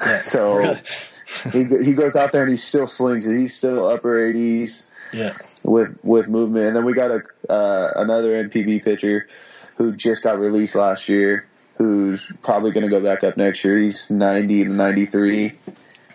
Yeah. 0.00 0.18
So 0.18 0.76
he 1.52 1.64
he 1.64 1.94
goes 1.94 2.16
out 2.16 2.32
there 2.32 2.42
and 2.42 2.50
he 2.50 2.56
still 2.56 2.86
slings 2.86 3.28
it. 3.28 3.38
He's 3.38 3.56
still 3.56 3.86
upper 3.86 4.24
eighties 4.28 4.90
yeah. 5.12 5.34
with 5.64 5.98
with 6.02 6.28
movement. 6.28 6.66
And 6.66 6.76
then 6.76 6.84
we 6.84 6.94
got 6.94 7.10
a 7.10 7.52
uh, 7.52 7.92
another 7.96 8.48
NPB 8.48 8.84
pitcher 8.84 9.26
who 9.76 9.94
just 9.94 10.24
got 10.24 10.38
released 10.38 10.74
last 10.74 11.08
year, 11.08 11.46
who's 11.76 12.32
probably 12.42 12.72
going 12.72 12.84
to 12.84 12.90
go 12.90 13.00
back 13.00 13.24
up 13.24 13.36
next 13.36 13.64
year. 13.64 13.78
He's 13.78 14.10
ninety 14.10 14.64
to 14.64 14.70
ninety 14.70 15.06
three, 15.06 15.52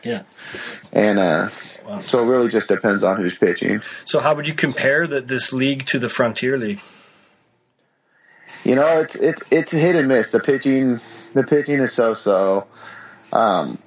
Yeah. 0.03 0.23
and 0.91 1.17
uh, 1.17 1.47
Wow. 1.87 1.99
so 1.99 2.23
it 2.23 2.29
really 2.29 2.49
just 2.49 2.67
depends 2.69 3.03
on 3.03 3.17
who's 3.17 3.37
pitching. 3.37 3.81
So, 4.05 4.19
how 4.19 4.35
would 4.35 4.47
you 4.47 4.53
compare 4.53 5.07
the, 5.07 5.21
this 5.21 5.53
league 5.53 5.85
to 5.87 5.99
the 5.99 6.09
Frontier 6.09 6.57
League? 6.57 6.81
You 8.63 8.75
know, 8.75 8.99
it's 9.01 9.15
it's 9.21 9.51
it's 9.51 9.71
hit 9.71 9.95
and 9.95 10.07
miss. 10.07 10.31
The 10.31 10.39
pitching 10.39 10.99
the 11.33 11.45
pitching 11.47 11.79
is 11.79 11.93
so 11.93 12.13
so. 12.13 12.65
Um, 13.31 13.77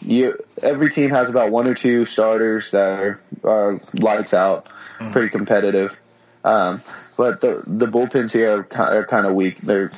you 0.00 0.34
every 0.62 0.90
team 0.90 1.10
has 1.10 1.28
about 1.28 1.50
one 1.50 1.66
or 1.68 1.74
two 1.74 2.04
starters 2.04 2.70
that 2.70 3.00
are, 3.00 3.20
are 3.44 3.78
lights 3.94 4.32
out, 4.34 4.66
pretty 5.12 5.28
competitive. 5.28 5.98
Um, 6.44 6.80
but 7.16 7.40
the 7.40 7.62
the 7.66 7.86
bullpens 7.86 8.32
here 8.32 8.64
are, 8.74 8.98
are 8.98 9.06
kind 9.06 9.26
of 9.26 9.34
weak. 9.34 9.56
They're 9.58 9.90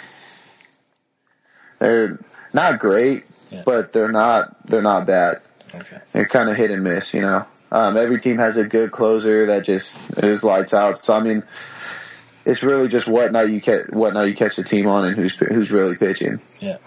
they're 1.78 2.18
not 2.52 2.78
great, 2.80 3.29
Yeah. 3.50 3.62
but 3.64 3.92
they're 3.92 4.12
not 4.12 4.66
they're 4.66 4.82
not 4.82 5.06
bad. 5.06 5.38
Okay. 5.74 5.98
They're 6.12 6.26
kind 6.26 6.48
of 6.48 6.56
hit 6.56 6.70
and 6.70 6.84
miss, 6.84 7.14
you 7.14 7.22
know. 7.22 7.44
Um, 7.72 7.96
every 7.96 8.20
team 8.20 8.38
has 8.38 8.56
a 8.56 8.64
good 8.64 8.90
closer 8.90 9.46
that 9.46 9.64
just 9.64 10.18
is 10.22 10.42
lights 10.42 10.74
out. 10.74 10.98
So 10.98 11.14
I 11.14 11.22
mean, 11.22 11.42
it's 12.46 12.62
really 12.62 12.88
just 12.88 13.08
what 13.08 13.32
night 13.32 13.50
you 13.50 13.60
catch 13.60 13.86
what 13.90 14.14
night 14.14 14.24
you 14.24 14.34
catch 14.34 14.56
the 14.56 14.64
team 14.64 14.86
on 14.86 15.04
and 15.04 15.16
who's 15.16 15.36
who's 15.38 15.70
really 15.70 15.96
pitching. 15.96 16.40
Yeah. 16.58 16.78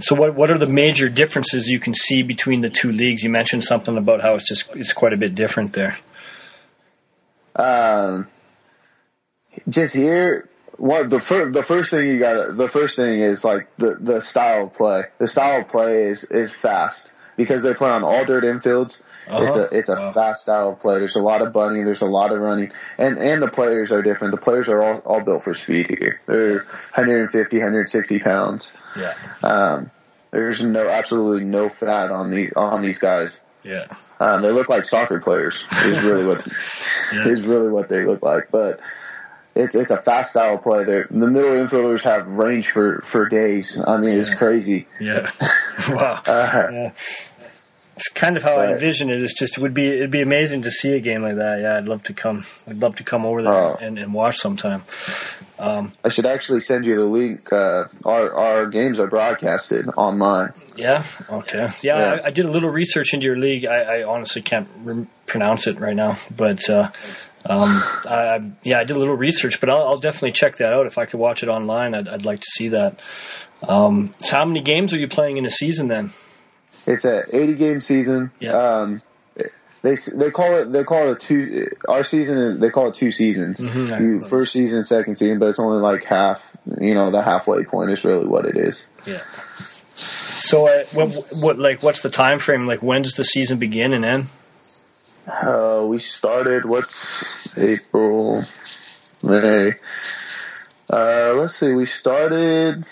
So, 0.00 0.14
what 0.14 0.34
what 0.34 0.50
are 0.50 0.58
the 0.58 0.66
major 0.66 1.08
differences 1.08 1.68
you 1.68 1.80
can 1.80 1.94
see 1.94 2.22
between 2.22 2.60
the 2.60 2.70
two 2.70 2.92
leagues? 2.92 3.22
You 3.22 3.30
mentioned 3.30 3.64
something 3.64 3.96
about 3.96 4.20
how 4.20 4.34
it's 4.34 4.48
just 4.48 4.74
it's 4.76 4.92
quite 4.92 5.12
a 5.12 5.16
bit 5.16 5.34
different 5.34 5.72
there. 5.72 5.98
Um, 7.56 8.28
just 9.68 9.96
here, 9.96 10.48
what 10.78 11.10
the 11.10 11.20
first 11.20 11.52
the 11.52 11.62
first 11.62 11.90
thing 11.90 12.08
you 12.08 12.18
got 12.18 12.56
the 12.56 12.68
first 12.68 12.96
thing 12.96 13.20
is 13.20 13.44
like 13.44 13.70
the 13.76 13.94
the 14.00 14.20
style 14.20 14.64
of 14.66 14.74
play. 14.74 15.04
The 15.18 15.26
style 15.28 15.60
of 15.60 15.68
play 15.68 16.04
is 16.04 16.24
is 16.30 16.52
fast 16.52 17.36
because 17.36 17.62
they 17.62 17.74
play 17.74 17.90
on 17.90 18.02
all 18.04 18.24
dirt 18.24 18.44
infields. 18.44 19.02
It's 19.30 19.56
Uh-huh. 19.56 19.68
a 19.70 19.76
it's 19.78 19.88
a 19.90 19.94
Wow. 19.96 20.12
fast 20.12 20.42
style 20.42 20.70
of 20.70 20.80
play. 20.80 20.98
There's 21.00 21.16
a 21.16 21.22
lot 21.22 21.42
of 21.42 21.52
bunting. 21.52 21.84
There's 21.84 22.00
a 22.00 22.06
lot 22.06 22.32
of 22.32 22.40
running, 22.40 22.72
and 22.98 23.18
and 23.18 23.42
the 23.42 23.48
players 23.48 23.92
are 23.92 24.00
different. 24.02 24.34
The 24.34 24.40
players 24.40 24.68
are 24.68 24.82
all 24.82 24.98
all 25.04 25.20
built 25.22 25.42
for 25.44 25.54
speed 25.54 25.86
here. 25.88 26.20
They're 26.26 26.60
150, 26.94 27.58
160 27.58 28.18
pounds. 28.20 28.72
Yeah. 28.98 29.12
Um, 29.42 29.90
there's 30.30 30.64
no 30.64 30.88
absolutely 30.88 31.44
no 31.44 31.68
fat 31.68 32.10
on 32.10 32.30
these 32.30 32.52
on 32.56 32.80
these 32.82 32.98
guys. 33.00 33.42
Yeah. 33.64 33.86
Um, 34.20 34.40
they 34.42 34.50
look 34.50 34.68
like 34.70 34.84
soccer 34.86 35.20
players. 35.20 35.66
Is 35.84 36.02
really 36.04 36.24
what 36.24 36.46
Yeah. 37.12 37.28
is 37.28 37.44
really 37.46 37.68
what 37.70 37.88
they 37.90 38.04
look 38.04 38.22
like. 38.22 38.44
But 38.50 38.80
it's 39.58 39.74
it's 39.74 39.90
a 39.90 39.96
fast 39.96 40.30
style 40.30 40.58
play. 40.58 40.84
They're, 40.84 41.06
the 41.10 41.26
middle 41.26 41.50
infielders 41.50 42.02
have 42.04 42.26
range 42.36 42.70
for 42.70 43.00
for 43.00 43.28
days. 43.28 43.82
I 43.86 43.98
mean, 43.98 44.18
it's 44.18 44.34
crazy. 44.34 44.86
Yeah. 45.00 45.30
wow. 45.90 46.22
Uh, 46.26 46.68
Yeah. 46.70 46.92
It's 47.98 48.08
kind 48.08 48.36
of 48.36 48.42
how 48.44 48.56
I 48.58 48.72
envision 48.72 49.10
it. 49.10 49.20
It's 49.22 49.34
just 49.34 49.58
it 49.58 49.60
would 49.60 49.74
be 49.74 49.86
it'd 49.88 50.10
be 50.10 50.22
amazing 50.22 50.62
to 50.62 50.70
see 50.70 50.92
a 50.94 51.00
game 51.00 51.22
like 51.22 51.34
that. 51.34 51.60
Yeah, 51.60 51.76
I'd 51.76 51.88
love 51.88 52.04
to 52.04 52.12
come. 52.14 52.44
I'd 52.68 52.76
love 52.76 52.94
to 52.96 53.02
come 53.04 53.26
over 53.26 53.42
there 53.42 53.52
Oh. 53.52 53.76
and, 53.80 53.98
and 53.98 54.14
watch 54.14 54.36
sometime. 54.38 54.82
Um, 55.58 55.92
I 56.04 56.08
should 56.10 56.26
actually 56.26 56.60
send 56.60 56.86
you 56.86 56.94
the 56.94 57.04
link. 57.04 57.52
Uh, 57.52 57.86
our 58.04 58.32
our 58.32 58.66
games 58.68 59.00
are 59.00 59.08
broadcasted 59.08 59.88
online. 59.96 60.52
yeah. 60.76 61.02
Okay. 61.28 61.68
Yeah, 61.82 61.98
Yeah. 61.98 62.20
I, 62.22 62.26
I 62.26 62.30
did 62.30 62.44
a 62.46 62.50
little 62.52 62.70
research 62.70 63.12
into 63.14 63.26
your 63.26 63.36
league. 63.36 63.66
I, 63.66 63.98
I 63.98 64.02
honestly 64.04 64.40
can't 64.42 64.68
re- 64.84 65.06
pronounce 65.26 65.66
it 65.66 65.80
right 65.80 65.96
now, 65.96 66.16
but 66.36 66.70
uh, 66.70 66.90
um, 67.44 67.82
I, 68.08 68.36
I- 68.38 68.50
yeah, 68.62 68.78
I 68.78 68.84
did 68.84 68.94
a 68.94 68.98
little 69.00 69.16
research. 69.16 69.58
But 69.58 69.70
I'll, 69.70 69.82
I'll 69.88 69.98
definitely 69.98 70.32
check 70.32 70.58
that 70.58 70.72
out 70.72 70.86
if 70.86 70.96
I 70.98 71.06
could 71.06 71.18
watch 71.18 71.42
it 71.42 71.48
online. 71.48 71.96
I'd, 71.96 72.06
I'd 72.06 72.24
like 72.24 72.38
to 72.40 72.50
see 72.52 72.68
that. 72.68 73.00
Um, 73.60 74.12
so 74.18 74.36
how 74.36 74.44
many 74.44 74.60
games 74.60 74.94
are 74.94 74.98
you 74.98 75.08
playing 75.08 75.36
in 75.38 75.44
a 75.44 75.50
season 75.50 75.88
then? 75.88 76.12
It's 76.88 77.04
a 77.04 77.24
80 77.34 77.54
game 77.54 77.80
season. 77.80 78.30
Yeah. 78.40 78.52
Um, 78.52 79.02
they 79.82 79.94
they 80.16 80.30
call 80.32 80.54
it 80.56 80.72
they 80.72 80.82
call 80.82 81.08
it 81.08 81.12
a 81.12 81.14
two. 81.14 81.68
Our 81.88 82.02
season 82.02 82.38
is 82.38 82.58
they 82.58 82.70
call 82.70 82.88
it 82.88 82.94
two 82.94 83.12
seasons. 83.12 83.60
Mhm, 83.60 84.00
You, 84.00 84.22
first 84.22 84.52
season, 84.52 84.84
second 84.84 85.16
season, 85.16 85.38
but 85.38 85.50
it's 85.50 85.60
only 85.60 85.78
like 85.80 86.02
half. 86.02 86.56
You 86.80 86.94
know, 86.94 87.12
the 87.12 87.22
halfway 87.22 87.62
point 87.64 87.92
is 87.92 88.04
really 88.04 88.26
what 88.26 88.44
it 88.44 88.56
is. 88.56 88.90
Yeah. 89.06 89.18
So 89.90 90.66
uh, 90.66 90.82
what, 90.94 91.14
what 91.42 91.58
like 91.60 91.82
what's 91.84 92.02
the 92.02 92.10
time 92.10 92.40
frame? 92.40 92.66
Like 92.66 92.82
when 92.82 93.02
does 93.02 93.14
the 93.14 93.24
season 93.24 93.58
begin 93.58 93.92
and 93.92 94.04
end? 94.04 94.26
Uh, 95.28 95.84
we 95.86 96.00
started 96.00 96.64
what's 96.64 97.56
April, 97.56 98.42
May. 99.22 99.74
Uh, 100.90 101.34
let's 101.36 101.54
see, 101.56 101.72
we 101.74 101.86
started 101.86 102.84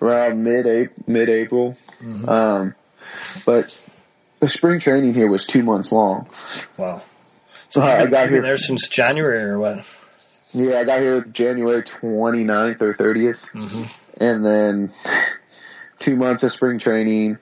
around 0.00 0.42
mid 0.42 0.90
mid 1.06 1.28
April. 1.28 1.76
Um, 2.26 2.74
but 3.46 3.82
the 4.40 4.48
spring 4.48 4.80
training 4.80 5.14
here 5.14 5.28
was 5.28 5.46
two 5.46 5.62
months 5.62 5.92
long. 5.92 6.26
Wow. 6.78 7.00
So 7.68 7.82
I 7.82 8.06
got 8.06 8.28
here. 8.30 8.42
there 8.42 8.58
since 8.58 8.88
January 8.88 9.42
or 9.44 9.58
what? 9.58 9.86
Yeah, 10.52 10.78
I 10.80 10.84
got 10.84 10.98
here 11.00 11.20
January 11.22 11.82
29th 11.82 12.80
or 12.82 12.94
30th. 12.94 14.06
And 14.20 14.44
then 14.44 14.92
two 15.98 16.16
months 16.16 16.42
of 16.42 16.52
spring 16.52 16.78
training. 16.80 17.36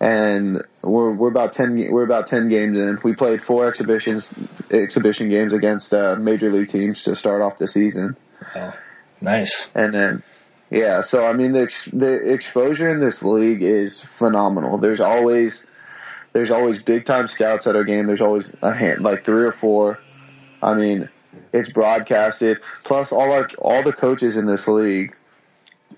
And 0.00 0.60
we're 0.82 1.16
we're 1.16 1.28
about 1.30 1.52
ten 1.52 1.76
we're 1.90 2.02
about 2.04 2.26
ten 2.28 2.48
games 2.48 2.76
in. 2.76 2.98
We 3.04 3.14
played 3.14 3.40
four 3.42 3.68
exhibitions 3.68 4.70
exhibition 4.72 5.28
games 5.30 5.52
against 5.52 5.94
uh, 5.94 6.16
major 6.18 6.50
league 6.50 6.68
teams 6.68 7.04
to 7.04 7.14
start 7.16 7.40
off 7.42 7.58
the 7.58 7.68
season, 7.68 8.16
Nice. 9.20 9.70
and 9.74 9.94
then 9.94 10.22
yeah. 10.74 11.00
So 11.02 11.24
I 11.26 11.32
mean 11.32 11.52
the 11.52 11.62
ex- 11.62 11.86
the 11.86 12.32
exposure 12.32 12.90
in 12.90 13.00
this 13.00 13.22
league 13.22 13.62
is 13.62 14.02
phenomenal. 14.04 14.78
There's 14.78 15.00
always 15.00 15.66
there's 16.32 16.50
always 16.50 16.82
big 16.82 17.06
time 17.06 17.28
scouts 17.28 17.66
at 17.66 17.76
our 17.76 17.84
game. 17.84 18.06
There's 18.06 18.20
always 18.20 18.54
a 18.62 18.72
hand 18.74 19.02
like 19.02 19.24
three 19.24 19.44
or 19.44 19.52
four. 19.52 20.00
I 20.62 20.74
mean, 20.74 21.08
it's 21.52 21.72
broadcasted. 21.72 22.58
Plus, 22.84 23.12
all 23.12 23.32
our 23.32 23.48
all 23.58 23.82
the 23.82 23.92
coaches 23.92 24.36
in 24.36 24.46
this 24.46 24.66
league 24.68 25.14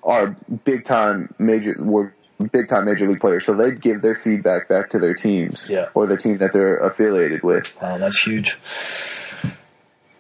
are 0.02 0.37
big 0.64 0.85
time 0.85 1.35
major 1.38 1.75
were 1.78 2.12
big 2.52 2.68
time 2.68 2.85
major 2.85 3.09
league 3.09 3.21
players, 3.21 3.47
so 3.47 3.54
they 3.54 3.71
give 3.73 4.02
their 4.02 4.14
feedback 4.14 4.68
back 4.68 4.90
to 4.90 4.99
their 4.99 5.14
teams 5.14 5.71
Yeah. 5.71 5.88
or 5.95 6.06
the 6.06 6.18
team 6.18 6.37
that 6.38 6.52
they're 6.52 6.76
affiliated 6.76 7.42
with. 7.42 7.75
Wow, 7.80 7.97
that's 7.99 8.23
huge. 8.23 8.59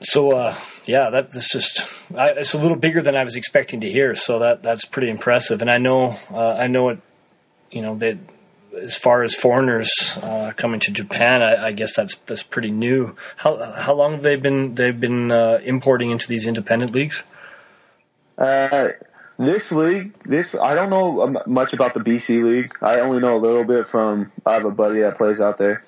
So, 0.00 0.32
uh, 0.32 0.54
yeah, 0.86 1.10
that, 1.10 1.32
that's 1.32 1.52
just 1.52 1.80
I, 2.16 2.28
it's 2.30 2.54
a 2.54 2.58
little 2.58 2.76
bigger 2.76 3.02
than 3.02 3.16
I 3.16 3.24
was 3.24 3.36
expecting 3.36 3.80
to 3.80 3.90
hear. 3.90 4.14
So 4.14 4.38
that 4.40 4.62
that's 4.62 4.84
pretty 4.84 5.10
impressive. 5.10 5.60
And 5.60 5.70
I 5.70 5.78
know 5.78 6.16
uh, 6.30 6.52
I 6.52 6.66
know 6.66 6.90
it. 6.90 7.00
You 7.70 7.82
know 7.82 7.96
that 7.96 8.18
as 8.80 8.96
far 8.96 9.22
as 9.22 9.34
foreigners 9.34 10.18
uh, 10.22 10.52
coming 10.56 10.80
to 10.80 10.92
Japan, 10.92 11.42
I, 11.42 11.68
I 11.68 11.72
guess 11.72 11.94
that's 11.96 12.16
that's 12.26 12.42
pretty 12.42 12.70
new. 12.70 13.16
How 13.36 13.72
how 13.72 13.94
long 13.94 14.12
have 14.12 14.22
they 14.22 14.36
been 14.36 14.74
they've 14.74 14.98
been 14.98 15.32
uh, 15.32 15.60
importing 15.62 16.10
into 16.10 16.28
these 16.28 16.46
independent 16.46 16.92
leagues? 16.92 17.24
Uh, 18.38 18.90
this 19.38 19.72
league, 19.72 20.12
this 20.24 20.54
I 20.58 20.74
don't 20.74 20.90
know 20.90 21.22
um, 21.22 21.38
much 21.46 21.72
about 21.72 21.94
the 21.94 22.00
BC 22.00 22.42
league. 22.42 22.74
I 22.80 23.00
only 23.00 23.20
know 23.20 23.36
a 23.36 23.38
little 23.38 23.64
bit 23.64 23.86
from 23.86 24.32
I 24.44 24.54
have 24.54 24.64
a 24.64 24.70
buddy 24.70 25.00
that 25.00 25.16
plays 25.16 25.40
out 25.40 25.58
there. 25.58 25.84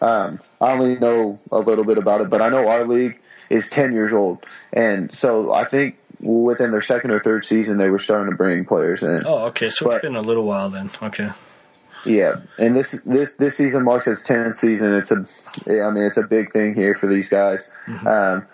Um, 0.00 0.40
I 0.60 0.72
only 0.72 0.98
know 0.98 1.40
a 1.50 1.58
little 1.58 1.84
bit 1.84 1.98
about 1.98 2.20
it, 2.20 2.30
but 2.30 2.42
I 2.42 2.48
know 2.50 2.68
our 2.68 2.84
league 2.84 3.18
is 3.50 3.70
ten 3.70 3.92
years 3.92 4.12
old, 4.12 4.44
and 4.72 5.14
so 5.14 5.52
I 5.52 5.64
think 5.64 5.96
within 6.20 6.70
their 6.70 6.82
second 6.82 7.10
or 7.10 7.20
third 7.20 7.44
season 7.44 7.76
they 7.78 7.90
were 7.90 7.98
starting 7.98 8.30
to 8.30 8.36
bring 8.36 8.64
players 8.64 9.02
in. 9.02 9.26
Oh, 9.26 9.46
okay. 9.46 9.68
So 9.68 9.86
But- 9.86 9.94
it's 9.96 10.02
been 10.02 10.16
a 10.16 10.22
little 10.22 10.44
while 10.44 10.70
then. 10.70 10.90
Okay. 11.02 11.30
Yeah, 12.06 12.40
and 12.58 12.76
this 12.76 13.02
this 13.02 13.36
this 13.36 13.56
season 13.56 13.84
marks 13.84 14.06
its 14.06 14.24
tenth 14.24 14.56
season. 14.56 14.92
It's 14.94 15.10
a, 15.10 15.24
I 15.66 15.90
mean, 15.90 16.04
it's 16.04 16.18
a 16.18 16.26
big 16.26 16.52
thing 16.52 16.74
here 16.74 16.94
for 16.94 17.06
these 17.06 17.30
guys. 17.30 17.70
Um, 18.06 18.46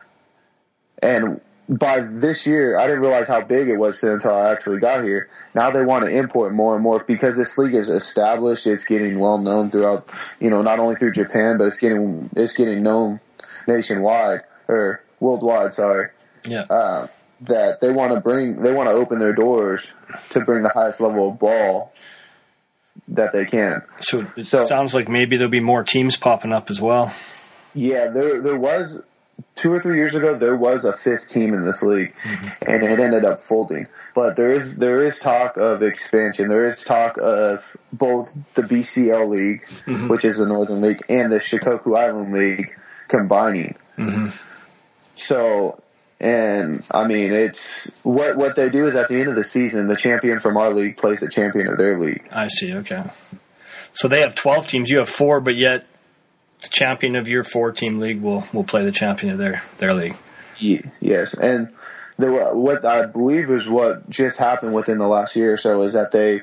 and 1.02 1.40
by 1.68 2.00
this 2.00 2.46
year, 2.46 2.78
I 2.78 2.86
didn't 2.86 3.00
realize 3.00 3.26
how 3.26 3.44
big 3.44 3.68
it 3.68 3.76
was 3.76 4.02
until 4.04 4.34
I 4.34 4.52
actually 4.52 4.78
got 4.78 5.04
here. 5.04 5.28
Now 5.54 5.70
they 5.70 5.84
want 5.84 6.04
to 6.04 6.10
import 6.10 6.52
more 6.52 6.74
and 6.74 6.82
more 6.82 7.02
because 7.02 7.36
this 7.36 7.58
league 7.58 7.74
is 7.74 7.88
established. 7.88 8.68
It's 8.68 8.86
getting 8.86 9.18
well 9.18 9.38
known 9.38 9.70
throughout, 9.70 10.08
you 10.38 10.50
know, 10.50 10.62
not 10.62 10.78
only 10.78 10.94
through 10.94 11.12
Japan, 11.12 11.58
but 11.58 11.64
it's 11.66 11.80
getting 11.80 12.30
it's 12.36 12.56
getting 12.56 12.84
known 12.84 13.18
nationwide 13.66 14.42
or 14.70 15.02
worldwide. 15.18 15.74
Sorry 15.74 16.08
Yeah. 16.46 16.62
uh, 16.70 17.06
that 17.42 17.80
they 17.80 17.90
want 17.90 18.14
to 18.14 18.20
bring, 18.20 18.56
they 18.62 18.72
want 18.72 18.88
to 18.88 18.94
open 18.94 19.18
their 19.18 19.32
doors 19.32 19.94
to 20.30 20.40
bring 20.40 20.62
the 20.62 20.68
highest 20.68 21.00
level 21.00 21.30
of 21.30 21.38
ball 21.38 21.92
that 23.08 23.32
they 23.32 23.46
can. 23.46 23.82
so 24.00 24.26
it 24.36 24.46
so- 24.46 24.66
sounds 24.66 24.94
like 24.94 25.08
maybe 25.08 25.36
there'll 25.36 25.50
be 25.50 25.60
more 25.60 25.82
teams 25.82 26.16
popping 26.16 26.52
up 26.52 26.70
as 26.70 26.80
well. 26.80 27.12
Yeah, 27.74 28.08
there 28.08 28.40
there 28.40 28.58
was 28.58 29.02
two 29.54 29.72
or 29.72 29.80
three 29.80 29.96
years 29.96 30.14
ago 30.14 30.36
there 30.36 30.56
was 30.56 30.84
a 30.84 30.92
fifth 30.92 31.30
team 31.30 31.54
in 31.54 31.64
this 31.64 31.82
league, 31.82 32.14
mm-hmm. 32.22 32.70
and 32.70 32.82
it 32.82 32.98
ended 32.98 33.24
up 33.24 33.40
folding. 33.40 33.86
But 34.14 34.36
there 34.36 34.50
is 34.50 34.76
there 34.76 35.06
is 35.06 35.18
talk 35.20 35.56
of 35.56 35.82
expansion. 35.82 36.48
There 36.48 36.66
is 36.66 36.84
talk 36.84 37.16
of 37.16 37.64
both 37.92 38.28
the 38.54 38.62
BCL 38.62 39.28
league, 39.28 39.62
mm-hmm. 39.86 40.08
which 40.08 40.24
is 40.24 40.38
the 40.38 40.46
Northern 40.46 40.80
League, 40.80 41.02
and 41.08 41.30
the 41.30 41.36
Shikoku 41.36 41.96
Island 41.96 42.32
League 42.32 42.74
combining. 43.08 43.76
Mm-hmm. 43.96 44.28
So, 45.20 45.82
and 46.20 46.82
I 46.90 47.06
mean, 47.06 47.32
it's 47.32 47.90
what 48.02 48.36
what 48.36 48.56
they 48.56 48.68
do 48.68 48.86
is 48.86 48.94
at 48.94 49.08
the 49.08 49.18
end 49.20 49.28
of 49.28 49.34
the 49.36 49.44
season, 49.44 49.86
the 49.88 49.96
champion 49.96 50.38
from 50.38 50.56
our 50.56 50.70
league 50.72 50.96
plays 50.96 51.20
the 51.20 51.28
champion 51.28 51.66
of 51.68 51.78
their 51.78 51.98
league. 51.98 52.26
I 52.30 52.46
see. 52.48 52.74
Okay. 52.74 53.04
So 53.92 54.06
they 54.08 54.20
have 54.20 54.34
12 54.34 54.66
teams. 54.66 54.88
You 54.90 54.98
have 54.98 55.08
four, 55.08 55.40
but 55.40 55.56
yet 55.56 55.86
the 56.62 56.68
champion 56.68 57.16
of 57.16 57.26
your 57.28 57.42
four 57.42 57.72
team 57.72 57.98
league 57.98 58.20
will, 58.20 58.44
will 58.52 58.64
play 58.64 58.84
the 58.84 58.92
champion 58.92 59.32
of 59.32 59.38
their, 59.38 59.62
their 59.78 59.94
league. 59.94 60.14
Ye- 60.58 60.80
Yes, 61.00 61.34
and 61.34 61.68
the, 62.18 62.50
what 62.52 62.84
I 62.84 63.06
believe 63.06 63.48
is 63.50 63.68
what 63.68 64.08
just 64.10 64.38
happened 64.38 64.74
within 64.74 64.98
the 64.98 65.08
last 65.08 65.34
year 65.36 65.54
or 65.54 65.56
so 65.56 65.82
is 65.82 65.94
that 65.94 66.12
they 66.12 66.42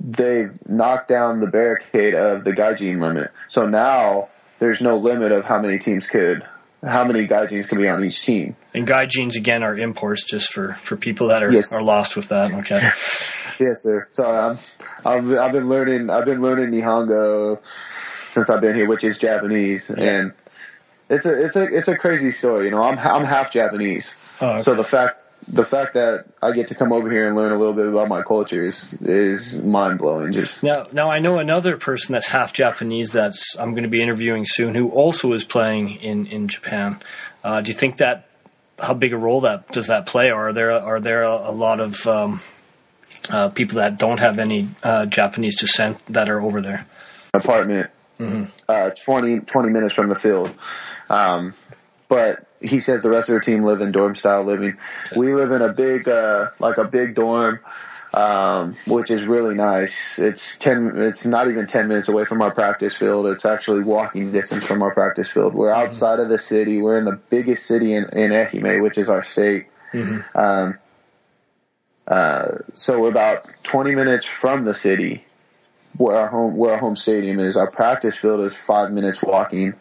they 0.00 0.46
knocked 0.68 1.08
down 1.08 1.40
the 1.40 1.46
barricade 1.46 2.14
of 2.14 2.44
the 2.44 2.52
gaijin 2.52 3.00
limit. 3.00 3.30
So 3.48 3.66
now 3.66 4.28
there's 4.58 4.80
no 4.82 4.96
limit 4.96 5.32
of 5.32 5.44
how 5.44 5.60
many 5.60 5.78
teams 5.78 6.08
could, 6.10 6.44
how 6.82 7.04
many 7.06 7.26
gaijins 7.28 7.68
can 7.68 7.78
be 7.78 7.88
on 7.88 8.04
each 8.04 8.24
team. 8.24 8.56
And 8.74 8.86
gaijins, 8.86 9.36
again, 9.36 9.62
are 9.62 9.76
imports 9.78 10.24
just 10.24 10.52
for, 10.52 10.72
for 10.74 10.96
people 10.96 11.28
that 11.28 11.42
are, 11.42 11.52
Yes. 11.52 11.72
are 11.72 11.82
lost 11.82 12.16
with 12.16 12.28
that. 12.28 12.52
Okay. 12.52 12.80
Yes, 13.60 13.82
sir. 13.82 14.08
So 14.12 14.24
I'm, 14.24 14.56
I've, 15.04 15.38
I've 15.38 15.52
been 15.52 15.68
learning, 15.68 16.10
I've 16.10 16.24
been 16.24 16.40
learning 16.40 16.70
Nihongo 16.70 17.62
since 17.64 18.48
I've 18.50 18.62
been 18.62 18.74
here, 18.74 18.88
which 18.88 19.04
is 19.04 19.20
Japanese, 19.20 19.90
and 19.90 20.32
it's 21.10 21.26
a, 21.26 21.44
it's 21.44 21.54
a, 21.54 21.62
it's 21.76 21.86
a 21.86 21.96
crazy 21.96 22.32
story. 22.32 22.64
You 22.64 22.70
know, 22.72 22.82
I'm, 22.82 22.98
I'm 22.98 23.24
half 23.24 23.52
Japanese, 23.52 24.38
Oh, 24.40 24.52
okay. 24.54 24.62
so 24.62 24.74
the 24.74 24.82
fact, 24.82 25.21
the 25.52 25.64
fact 25.64 25.94
that 25.94 26.26
I 26.40 26.52
get 26.52 26.68
to 26.68 26.74
come 26.74 26.92
over 26.92 27.10
here 27.10 27.26
and 27.26 27.36
learn 27.36 27.52
a 27.52 27.58
little 27.58 27.74
bit 27.74 27.86
about 27.86 28.08
my 28.08 28.22
culture 28.22 28.62
is, 28.62 29.00
is 29.02 29.62
mind 29.62 29.98
blowing. 29.98 30.32
Just 30.32 30.64
Now, 30.64 30.86
now 30.92 31.10
I 31.10 31.18
know 31.18 31.38
another 31.38 31.76
person 31.76 32.14
that's 32.14 32.28
half 32.28 32.52
Japanese 32.52 33.12
that's 33.12 33.56
I'm 33.58 33.72
going 33.72 33.82
to 33.82 33.88
be 33.88 34.02
interviewing 34.02 34.44
soon 34.46 34.74
who 34.74 34.90
also 34.90 35.32
is 35.34 35.44
playing 35.44 35.96
in, 35.96 36.26
in 36.26 36.48
Japan. 36.48 36.94
Uh, 37.44 37.60
do 37.60 37.70
you 37.70 37.76
think 37.76 37.98
that 37.98 38.28
how 38.78 38.94
big 38.94 39.12
a 39.12 39.18
role 39.18 39.42
that 39.42 39.70
does 39.72 39.88
that 39.88 40.06
play, 40.06 40.30
or 40.30 40.48
are 40.48 40.52
there 40.52 40.72
are 40.72 41.00
there 41.00 41.22
a, 41.22 41.50
a 41.50 41.52
lot 41.52 41.80
of 41.80 42.06
um, 42.06 42.40
uh, 43.30 43.50
people 43.50 43.76
that 43.76 43.98
don't 43.98 44.18
have 44.18 44.38
any 44.38 44.68
uh, 44.82 45.06
Japanese 45.06 45.56
descent 45.56 45.98
that 46.08 46.28
are 46.28 46.40
over 46.40 46.60
there? 46.60 46.86
apartment, 47.34 47.90
uh, 48.68 48.90
20, 48.90 49.40
20 49.40 49.70
minutes 49.70 49.94
from 49.94 50.08
the 50.08 50.14
field. 50.14 50.52
Um, 51.08 51.54
but 52.08 52.46
he 52.62 52.80
says 52.80 53.02
the 53.02 53.10
rest 53.10 53.28
of 53.28 53.34
their 53.34 53.40
team 53.40 53.62
live 53.62 53.80
in 53.80 53.92
dorm 53.92 54.14
style 54.14 54.44
living. 54.44 54.76
We 55.16 55.34
live 55.34 55.52
in 55.52 55.62
a 55.62 55.72
big, 55.72 56.08
uh, 56.08 56.48
like 56.58 56.78
a 56.78 56.84
big 56.84 57.14
dorm, 57.14 57.60
um, 58.14 58.76
which 58.86 59.10
is 59.10 59.26
really 59.26 59.54
nice. 59.54 60.18
It's 60.18 60.58
ten, 60.58 60.92
it's 60.96 61.26
not 61.26 61.48
even 61.48 61.66
ten 61.66 61.88
minutes 61.88 62.08
away 62.08 62.24
from 62.24 62.42
our 62.42 62.52
practice 62.52 62.94
field. 62.94 63.26
It's 63.26 63.44
actually 63.44 63.84
walking 63.84 64.32
distance 64.32 64.64
from 64.64 64.82
our 64.82 64.92
practice 64.92 65.30
field. 65.30 65.54
We're 65.54 65.70
outside 65.70 66.20
of 66.20 66.28
the 66.28 66.38
city. 66.38 66.80
We're 66.80 66.98
in 66.98 67.04
the 67.04 67.20
biggest 67.30 67.66
city 67.66 67.94
in, 67.94 68.04
in 68.12 68.30
Ehime, 68.30 68.82
which 68.82 68.98
is 68.98 69.08
our 69.08 69.22
state. 69.22 69.66
Um, 70.34 70.78
uh, 72.06 72.58
so 72.74 73.00
we're 73.00 73.10
about 73.10 73.46
20 73.62 73.94
minutes 73.94 74.26
from 74.26 74.64
the 74.64 74.74
city 74.74 75.24
where 75.98 76.16
our 76.16 76.28
home 76.28 76.56
where 76.56 76.72
our 76.72 76.78
home 76.78 76.96
stadium 76.96 77.38
is. 77.38 77.56
Our 77.56 77.70
practice 77.70 78.16
field 78.16 78.40
is 78.40 78.56
five 78.56 78.90
minutes 78.90 79.22
walking. 79.22 79.74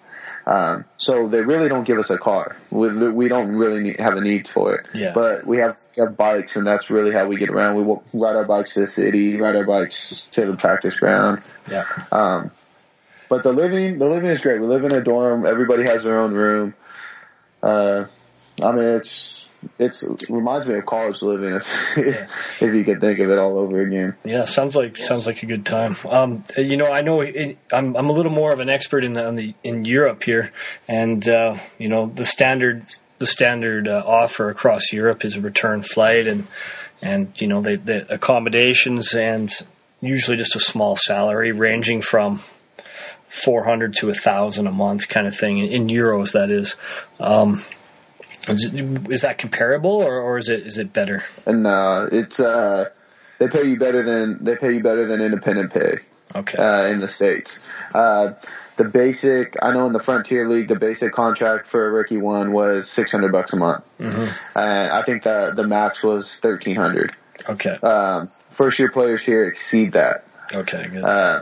Um, 0.45 0.85
so 0.97 1.27
they 1.27 1.41
really 1.41 1.69
don't 1.69 1.83
give 1.83 1.99
us 1.99 2.09
a 2.09 2.17
car. 2.17 2.55
We, 2.71 3.09
we 3.09 3.27
don't 3.27 3.55
really 3.55 3.83
need, 3.83 3.99
have 3.99 4.15
a 4.15 4.21
need 4.21 4.47
for 4.47 4.75
it. 4.75 4.87
Yeah. 4.93 5.11
But 5.13 5.45
we 5.45 5.57
have, 5.57 5.77
we 5.95 6.03
have 6.03 6.17
bikes, 6.17 6.55
and 6.55 6.65
that's 6.65 6.89
really 6.89 7.11
how 7.11 7.27
we 7.27 7.37
get 7.37 7.49
around. 7.49 7.77
We 7.77 7.83
wa- 7.83 8.01
ride 8.13 8.35
our 8.35 8.45
bikes 8.45 8.73
to 8.73 8.81
the 8.81 8.87
city, 8.87 9.39
ride 9.39 9.55
our 9.55 9.65
bikes 9.65 10.27
to 10.27 10.45
the 10.45 10.57
practice 10.57 10.99
ground. 10.99 11.39
Yeah. 11.69 11.85
Um, 12.11 12.51
but 13.29 13.43
the 13.43 13.53
living, 13.53 13.99
the 13.99 14.09
living 14.09 14.29
is 14.29 14.41
great. 14.41 14.59
We 14.59 14.67
live 14.67 14.83
in 14.83 14.93
a 14.93 15.01
dorm. 15.01 15.45
Everybody 15.45 15.83
has 15.83 16.03
their 16.03 16.19
own 16.19 16.33
room. 16.33 16.73
Uh, 17.63 18.05
I 18.63 18.71
mean, 18.71 18.85
it's 18.85 19.51
it's 19.77 20.03
it 20.03 20.29
reminds 20.29 20.67
me 20.67 20.75
of 20.75 20.85
college 20.85 21.21
living 21.21 21.53
if 21.97 22.61
if 22.61 22.73
you 22.73 22.83
could 22.83 22.99
think 22.99 23.19
of 23.19 23.29
it 23.29 23.37
all 23.37 23.57
over 23.57 23.81
again. 23.81 24.15
Yeah, 24.23 24.45
sounds 24.45 24.75
like 24.75 24.97
sounds 24.97 25.27
like 25.27 25.43
a 25.43 25.45
good 25.45 25.65
time. 25.65 25.95
Um, 26.09 26.43
you 26.57 26.77
know, 26.77 26.91
I 26.91 27.01
know 27.01 27.21
it, 27.21 27.57
I'm 27.71 27.95
I'm 27.95 28.09
a 28.09 28.11
little 28.11 28.31
more 28.31 28.51
of 28.51 28.59
an 28.59 28.69
expert 28.69 29.03
in 29.03 29.13
the, 29.13 29.25
on 29.25 29.35
the 29.35 29.53
in 29.63 29.85
Europe 29.85 30.23
here, 30.23 30.51
and 30.87 31.27
uh, 31.27 31.57
you 31.77 31.89
know 31.89 32.07
the 32.07 32.25
standard 32.25 32.85
the 33.19 33.27
standard 33.27 33.87
uh, 33.87 34.03
offer 34.05 34.49
across 34.49 34.91
Europe 34.91 35.23
is 35.25 35.37
a 35.37 35.41
return 35.41 35.83
flight, 35.83 36.27
and 36.27 36.47
and 37.01 37.39
you 37.39 37.47
know 37.47 37.61
the, 37.61 37.75
the 37.75 38.13
accommodations 38.13 39.13
and 39.13 39.51
usually 40.01 40.37
just 40.37 40.55
a 40.55 40.59
small 40.59 40.95
salary 40.95 41.51
ranging 41.51 42.01
from. 42.01 42.41
400 43.27 43.93
to 43.93 44.09
a 44.09 44.13
thousand 44.13 44.67
a 44.67 44.73
month 44.73 45.07
kind 45.07 45.25
of 45.25 45.33
thing 45.33 45.59
in 45.59 45.87
euros 45.87 46.33
that 46.33 46.49
is 46.49 46.75
um, 47.21 47.63
is, 48.47 48.65
it, 48.65 49.11
is 49.11 49.21
that 49.21 49.37
comparable 49.37 49.91
or, 49.91 50.19
or 50.19 50.37
is 50.37 50.49
it 50.49 50.65
is 50.65 50.77
it 50.77 50.93
better 50.93 51.23
and 51.45 51.65
uh, 51.67 52.07
it's 52.11 52.39
uh, 52.39 52.89
they 53.39 53.47
pay 53.47 53.63
you 53.63 53.77
better 53.77 54.03
than 54.03 54.43
they 54.43 54.55
pay 54.55 54.73
you 54.73 54.83
better 54.83 55.05
than 55.05 55.21
independent 55.21 55.73
pay. 55.73 55.99
Okay. 56.33 56.57
uh, 56.57 56.85
in 56.87 57.01
the 57.01 57.09
states. 57.09 57.67
Uh, 57.93 58.33
the 58.77 58.85
basic, 58.87 59.57
I 59.61 59.73
know 59.73 59.85
in 59.87 59.91
the 59.91 59.99
Frontier 59.99 60.47
League, 60.47 60.69
the 60.69 60.79
basic 60.79 61.11
contract 61.11 61.65
for 61.67 61.85
a 61.85 61.91
rookie 61.91 62.15
one 62.17 62.53
was 62.53 62.89
six 62.89 63.11
hundred 63.11 63.33
bucks 63.33 63.51
a 63.51 63.57
month, 63.57 63.83
Mm-hmm. 63.99 64.57
and 64.57 64.91
I 64.93 65.01
think 65.01 65.23
the 65.23 65.51
the 65.53 65.67
max 65.67 66.03
was 66.05 66.39
thirteen 66.39 66.77
hundred. 66.77 67.11
Okay. 67.49 67.71
Um, 67.83 68.29
first 68.49 68.79
year 68.79 68.89
players 68.89 69.25
here 69.25 69.43
exceed 69.45 69.91
that. 69.91 70.23
Okay. 70.53 70.87
Good. 70.89 71.03
Uh, 71.03 71.41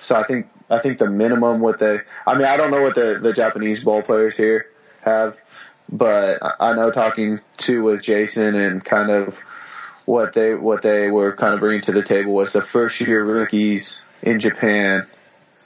so 0.00 0.16
I 0.16 0.22
think 0.22 0.48
I 0.70 0.78
think 0.78 0.96
the 0.98 1.10
minimum 1.10 1.60
what 1.60 1.78
they 1.78 1.98
I 2.26 2.34
mean 2.34 2.46
I 2.46 2.56
don't 2.56 2.70
know 2.70 2.82
what 2.82 2.94
the 2.94 3.18
the 3.20 3.34
Japanese 3.34 3.84
ball 3.84 4.00
players 4.02 4.34
here 4.36 4.66
have, 5.02 5.36
but 5.92 6.38
I- 6.58 6.74
know 6.74 6.90
talking 6.90 7.38
to 7.58 7.82
with 7.82 8.02
Jason 8.02 8.56
and 8.56 8.84
kind 8.84 9.10
of 9.10 9.38
what 10.06 10.32
they 10.32 10.54
what 10.54 10.82
they 10.82 11.10
were 11.10 11.36
kind 11.36 11.54
of 11.54 11.60
bringing 11.60 11.82
to 11.82 11.92
the 11.92 12.02
table 12.02 12.34
was 12.34 12.52
the 12.52 12.62
first 12.62 13.00
year 13.00 13.24
rookies 13.24 14.04
in 14.24 14.40
Japan 14.40 15.06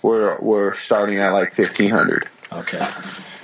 were 0.02 0.36
were 0.40 0.74
starting 0.74 1.18
at 1.18 1.30
like 1.32 1.52
fifteen 1.54 1.90
hundred. 1.90 2.24
okay. 2.52 2.86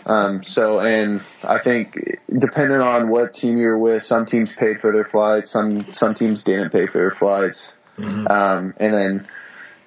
Um, 0.04 0.42
so, 0.42 0.80
and 0.80 1.12
I 1.48 1.58
think 1.58 1.96
depending 2.36 2.80
on 2.80 3.08
what 3.08 3.34
team 3.34 3.56
you're 3.56 3.78
with, 3.78 4.02
some 4.02 4.26
teams 4.26 4.56
paid 4.56 4.80
for 4.80 4.92
their 4.92 5.04
flights, 5.04 5.52
some 5.52 5.92
some 5.92 6.16
teams 6.16 6.42
didn't 6.42 6.70
pay 6.70 6.86
for 6.88 6.98
their 6.98 7.12
flights, 7.12 7.78
um, 7.98 8.74
and 8.78 8.92
then 8.92 9.28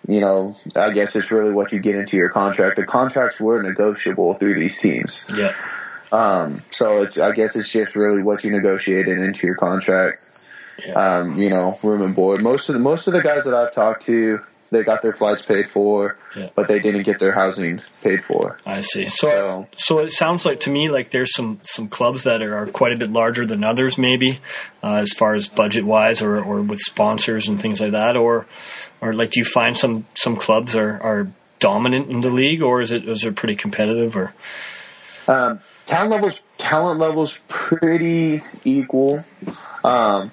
you 0.07 0.21
know, 0.21 0.55
I 0.75 0.91
guess 0.91 1.15
it's 1.17 1.31
really 1.31 1.51
what 1.51 1.71
you 1.73 1.79
get 1.79 1.95
into 1.95 2.15
your 2.15 2.29
contract. 2.29 2.77
The 2.77 2.85
contracts 2.85 3.41
were 3.41 3.61
negotiable 3.61 4.35
through 4.35 4.53
these 4.59 4.79
teams, 4.79 5.29
Yeah. 5.35 5.53
Um, 6.15 6.61
so 6.71 7.07
I 7.21 7.31
guess 7.31 7.55
it's 7.55 7.71
just 7.71 7.95
really 7.95 8.23
what 8.23 8.43
you 8.43 8.51
negotiated 8.51 9.17
into 9.19 9.45
your 9.47 9.55
contract. 9.55 10.17
Yeah. 10.85 10.93
Um, 11.19 11.37
you 11.37 11.49
know, 11.49 11.77
room 11.83 12.01
and 12.01 12.15
board. 12.15 12.43
Most 12.43 12.69
of 12.69 12.73
the 12.73 12.79
most 12.79 13.07
of 13.07 13.13
the 13.13 13.21
guys 13.21 13.45
that 13.45 13.53
I've 13.53 13.73
talked 13.73 14.05
to, 14.07 14.39
they 14.71 14.83
got 14.83 15.01
their 15.01 15.13
flights 15.13 15.45
paid 15.45 15.69
for, 15.69 16.17
Yeah. 16.35 16.49
but 16.53 16.67
they 16.67 16.79
didn't 16.79 17.03
get 17.03 17.17
their 17.19 17.31
housing 17.31 17.79
paid 18.03 18.23
for. 18.25 18.57
I 18.65 18.81
see. 18.81 19.07
So, 19.07 19.27
So- 19.29 19.67
so 19.77 19.99
it 19.99 20.11
sounds 20.11 20.45
like 20.45 20.59
to 20.61 20.69
me 20.71 20.89
like 20.89 21.11
there's 21.11 21.33
some 21.33 21.59
some 21.63 21.87
clubs 21.87 22.23
that 22.23 22.41
are, 22.41 22.57
are 22.57 22.67
quite 22.67 22.91
a 22.91 22.97
bit 22.97 23.09
larger 23.11 23.45
than 23.45 23.63
others, 23.63 23.97
maybe 23.97 24.39
uh, 24.83 24.95
as 24.95 25.13
far 25.13 25.33
as 25.33 25.47
budget 25.47 25.85
wise, 25.85 26.21
or 26.21 26.37
or 26.43 26.61
with 26.61 26.79
sponsors 26.79 27.47
and 27.47 27.59
things 27.61 27.79
like 27.79 27.91
that, 27.91 28.17
or 28.17 28.45
or 29.01 29.13
like 29.13 29.31
do 29.31 29.39
you 29.39 29.45
find 29.45 29.77
some 29.77 30.03
some 30.15 30.35
clubs 30.35 30.75
are 30.75 31.01
are 31.01 31.27
dominant 31.59 32.09
in 32.11 32.19
the 32.19 32.31
league, 32.31 32.61
or 32.61 32.81
is 32.81 32.91
it 32.91 33.07
is 33.07 33.23
it 33.23 33.35
pretty 33.37 33.55
competitive, 33.55 34.17
or 34.17 34.33
Um, 35.27 35.61
talent 35.85 36.11
levels, 36.11 36.41
talent 36.57 36.99
levels, 36.99 37.43
pretty 37.47 38.41
equal. 38.63 39.19
Um, 39.83 40.31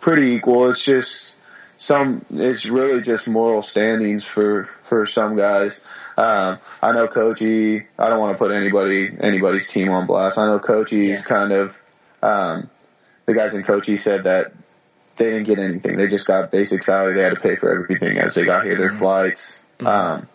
pretty 0.00 0.32
equal. 0.32 0.70
It's 0.70 0.84
just 0.84 1.48
some. 1.80 2.20
It's 2.30 2.68
really 2.68 3.02
just 3.02 3.28
moral 3.28 3.62
standings 3.62 4.24
for 4.24 4.64
for 4.64 5.06
some 5.06 5.36
guys. 5.36 5.84
Um, 6.18 6.56
I 6.82 6.92
know 6.92 7.06
Kochi. 7.08 7.86
I 7.98 8.08
don't 8.08 8.20
want 8.20 8.34
to 8.36 8.38
put 8.38 8.52
anybody 8.52 9.08
anybody's 9.22 9.70
team 9.70 9.88
on 9.90 10.06
blast. 10.06 10.38
I 10.38 10.46
know 10.46 10.58
Kochi's 10.58 11.08
Yeah. 11.08 11.22
kind 11.22 11.52
of. 11.52 11.80
Um, 12.22 12.68
the 13.26 13.34
guys 13.34 13.54
in 13.54 13.62
Kochi 13.62 13.96
said 13.96 14.24
that 14.24 14.52
they 15.16 15.30
didn't 15.30 15.44
get 15.46 15.58
anything. 15.58 15.96
They 15.96 16.08
just 16.08 16.26
got 16.26 16.50
basic 16.50 16.82
salary. 16.82 17.14
They 17.14 17.22
had 17.22 17.34
to 17.34 17.40
pay 17.40 17.56
for 17.56 17.70
everything 17.70 18.18
as 18.18 18.34
they 18.34 18.44
got 18.44 18.64
here, 18.64 18.76
their 18.76 18.90
flights, 18.90 19.64
um, 19.80 20.26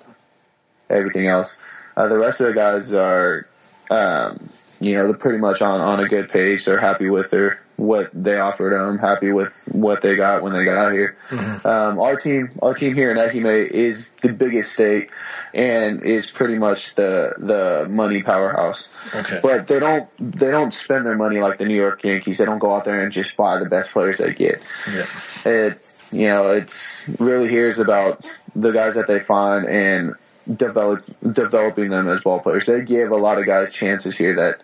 everything 0.89 1.27
else. 1.27 1.59
Uh, 1.97 2.07
the 2.07 2.17
rest 2.17 2.41
of 2.41 2.47
the 2.47 2.53
guys 2.53 2.93
are 2.93 3.43
um, 3.89 4.37
you 4.79 4.93
know, 4.93 5.07
they're 5.07 5.17
pretty 5.17 5.39
much 5.39 5.61
on, 5.61 5.79
on 5.79 5.99
a 5.99 6.07
good 6.07 6.29
page. 6.29 6.65
They're 6.65 6.79
happy 6.79 7.09
with 7.09 7.31
their 7.31 7.61
what 7.77 8.09
they 8.13 8.39
offered 8.39 8.73
them, 8.73 8.97
happy 8.97 9.31
with 9.31 9.67
what 9.73 10.01
they 10.01 10.15
got 10.15 10.41
when 10.41 10.53
they 10.53 10.63
got 10.63 10.93
here. 10.93 11.17
Um, 11.65 11.99
our 11.99 12.15
team, 12.15 12.57
our 12.61 12.73
team 12.73 12.93
here 12.93 13.11
in 13.11 13.17
Ehime 13.17 13.69
is 13.69 14.15
the 14.15 14.31
biggest 14.31 14.73
state 14.73 15.09
and 15.53 16.01
is 16.03 16.31
pretty 16.31 16.57
much 16.57 16.95
the 16.95 17.33
the 17.37 17.89
money 17.89 18.23
powerhouse. 18.23 19.13
Okay. 19.15 19.39
But 19.41 19.67
they 19.67 19.79
don't 19.79 20.07
they 20.19 20.51
don't 20.51 20.73
spend 20.73 21.05
their 21.05 21.15
money 21.15 21.39
like 21.39 21.57
the 21.57 21.65
New 21.65 21.75
York 21.75 22.03
Yankees. 22.03 22.37
They 22.37 22.45
don't 22.45 22.59
go 22.59 22.75
out 22.75 22.85
there 22.85 23.03
and 23.03 23.11
just 23.11 23.35
buy 23.35 23.59
the 23.59 23.69
best 23.69 23.93
players 23.93 24.19
they 24.19 24.33
get 24.33 24.65
yeah, 24.93 25.51
it 25.51 25.81
you 26.11 26.27
know 26.27 26.51
it's 26.51 27.09
really 27.19 27.49
here 27.49 27.67
is 27.67 27.79
about 27.79 28.25
the 28.55 28.71
guys 28.71 28.95
that 28.95 29.07
they 29.07 29.19
find 29.19 29.65
and 29.65 30.13
develop 30.53 31.03
developing 31.21 31.89
them 31.89 32.07
as 32.07 32.21
ball 32.21 32.39
players. 32.39 32.65
They 32.65 32.83
give 32.83 33.11
a 33.11 33.15
lot 33.17 33.39
of 33.39 33.45
guys 33.45 33.73
chances 33.73 34.17
here 34.17 34.35
that 34.35 34.61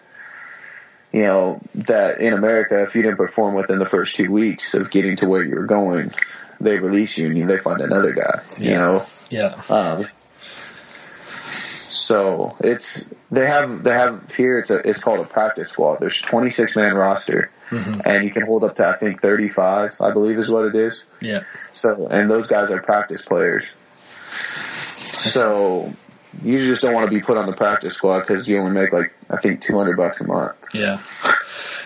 you 1.11 1.23
know 1.23 1.61
that 1.75 2.19
in 2.21 2.33
America, 2.33 2.81
if 2.83 2.95
you 2.95 3.01
didn't 3.01 3.17
perform 3.17 3.55
within 3.55 3.79
the 3.79 3.85
first 3.85 4.15
two 4.15 4.31
weeks 4.31 4.75
of 4.75 4.91
getting 4.91 5.15
to 5.17 5.27
where 5.27 5.43
you're 5.43 5.65
going, 5.65 6.05
they 6.59 6.77
release 6.77 7.17
you 7.17 7.27
and 7.27 7.49
they 7.49 7.57
find 7.57 7.81
another 7.81 8.13
guy. 8.13 8.39
You 8.57 8.71
Yeah. 8.71 8.77
know, 8.77 9.03
yeah, 9.29 9.61
um, 9.69 10.07
so 12.11 12.55
it's 12.61 13.09
they 13.29 13.47
have 13.47 13.83
they 13.83 13.93
have 13.93 14.29
here 14.35 14.59
it's 14.59 14.69
a 14.69 14.87
it's 14.87 15.03
called 15.03 15.19
a 15.19 15.25
practice 15.29 15.69
squad. 15.71 15.97
There's 15.99 16.21
26 16.21 16.75
man 16.75 16.93
roster, 16.95 17.49
and 18.05 18.23
you 18.23 18.31
can 18.31 18.43
hold 18.45 18.63
up 18.63 18.75
to 18.75 18.87
I 18.87 18.93
think 18.93 19.21
35, 19.21 19.97
I 20.01 20.11
believe 20.13 20.37
is 20.37 20.49
what 20.51 20.65
it 20.65 20.75
is. 20.75 21.07
yeah, 21.21 21.43
So 21.71 22.07
and 22.07 22.29
those 22.29 22.47
guys 22.47 22.69
are 22.69 22.81
practice 22.81 23.25
players. 23.25 23.73
So 25.21 25.93
you 26.43 26.57
just 26.59 26.81
don't 26.81 26.93
want 26.93 27.09
to 27.09 27.13
be 27.15 27.21
put 27.21 27.37
on 27.37 27.45
the 27.45 27.55
practice 27.55 27.95
squad 27.95 28.21
because 28.21 28.47
you 28.47 28.57
only 28.57 28.71
make 28.71 28.91
like 28.91 29.13
I 29.29 29.37
think 29.37 29.61
200 29.61 29.97
bucks 29.97 30.23
a 30.23 30.27
month. 30.27 30.55
yeah. 30.73 30.99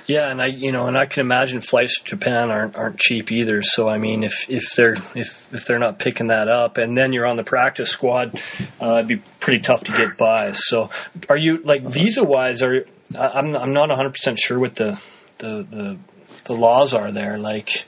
Yeah, 0.08 0.30
and 0.30 0.40
I, 0.40 0.48
you 0.48 0.72
know, 0.72 0.86
and 0.86 0.96
I 0.96 1.08
can 1.08 1.22
imagine 1.22 1.62
flights 1.62 2.00
to 2.00 2.06
Japan 2.06 2.52
aren't 2.52 2.76
aren't 2.76 3.00
cheap 3.00 3.32
either. 3.32 3.64
So 3.64 3.90
I 3.90 3.98
mean, 3.98 4.24
if 4.24 4.48
if 4.50 4.76
they're 4.76 4.94
if 5.16 5.52
if 5.52 5.66
they're 5.66 5.80
not 5.80 5.98
picking 5.98 6.28
that 6.28 6.48
up, 6.48 6.78
and 6.78 6.96
then 6.96 7.12
you're 7.12 7.26
on 7.26 7.38
the 7.38 7.44
practice 7.44 7.90
squad, 7.90 8.40
uh, 8.80 8.98
it'd 8.98 9.08
be 9.08 9.18
pretty 9.40 9.62
tough 9.62 9.84
to 9.86 9.92
get 9.92 10.10
by. 10.20 10.52
So, 10.52 10.92
are 11.28 11.38
you 11.38 11.58
like 11.64 11.82
visa 11.82 12.24
wise? 12.24 12.62
Are 12.62 12.86
I'm 13.18 13.56
I'm 13.56 13.74
not 13.74 13.90
100 13.90 14.12
percent 14.12 14.38
sure 14.38 14.60
what 14.60 14.76
the 14.76 15.02
the 15.40 15.66
the 15.70 15.98
the 16.46 16.54
laws 16.54 16.94
are 16.94 17.12
there. 17.12 17.40
Like, 17.40 17.86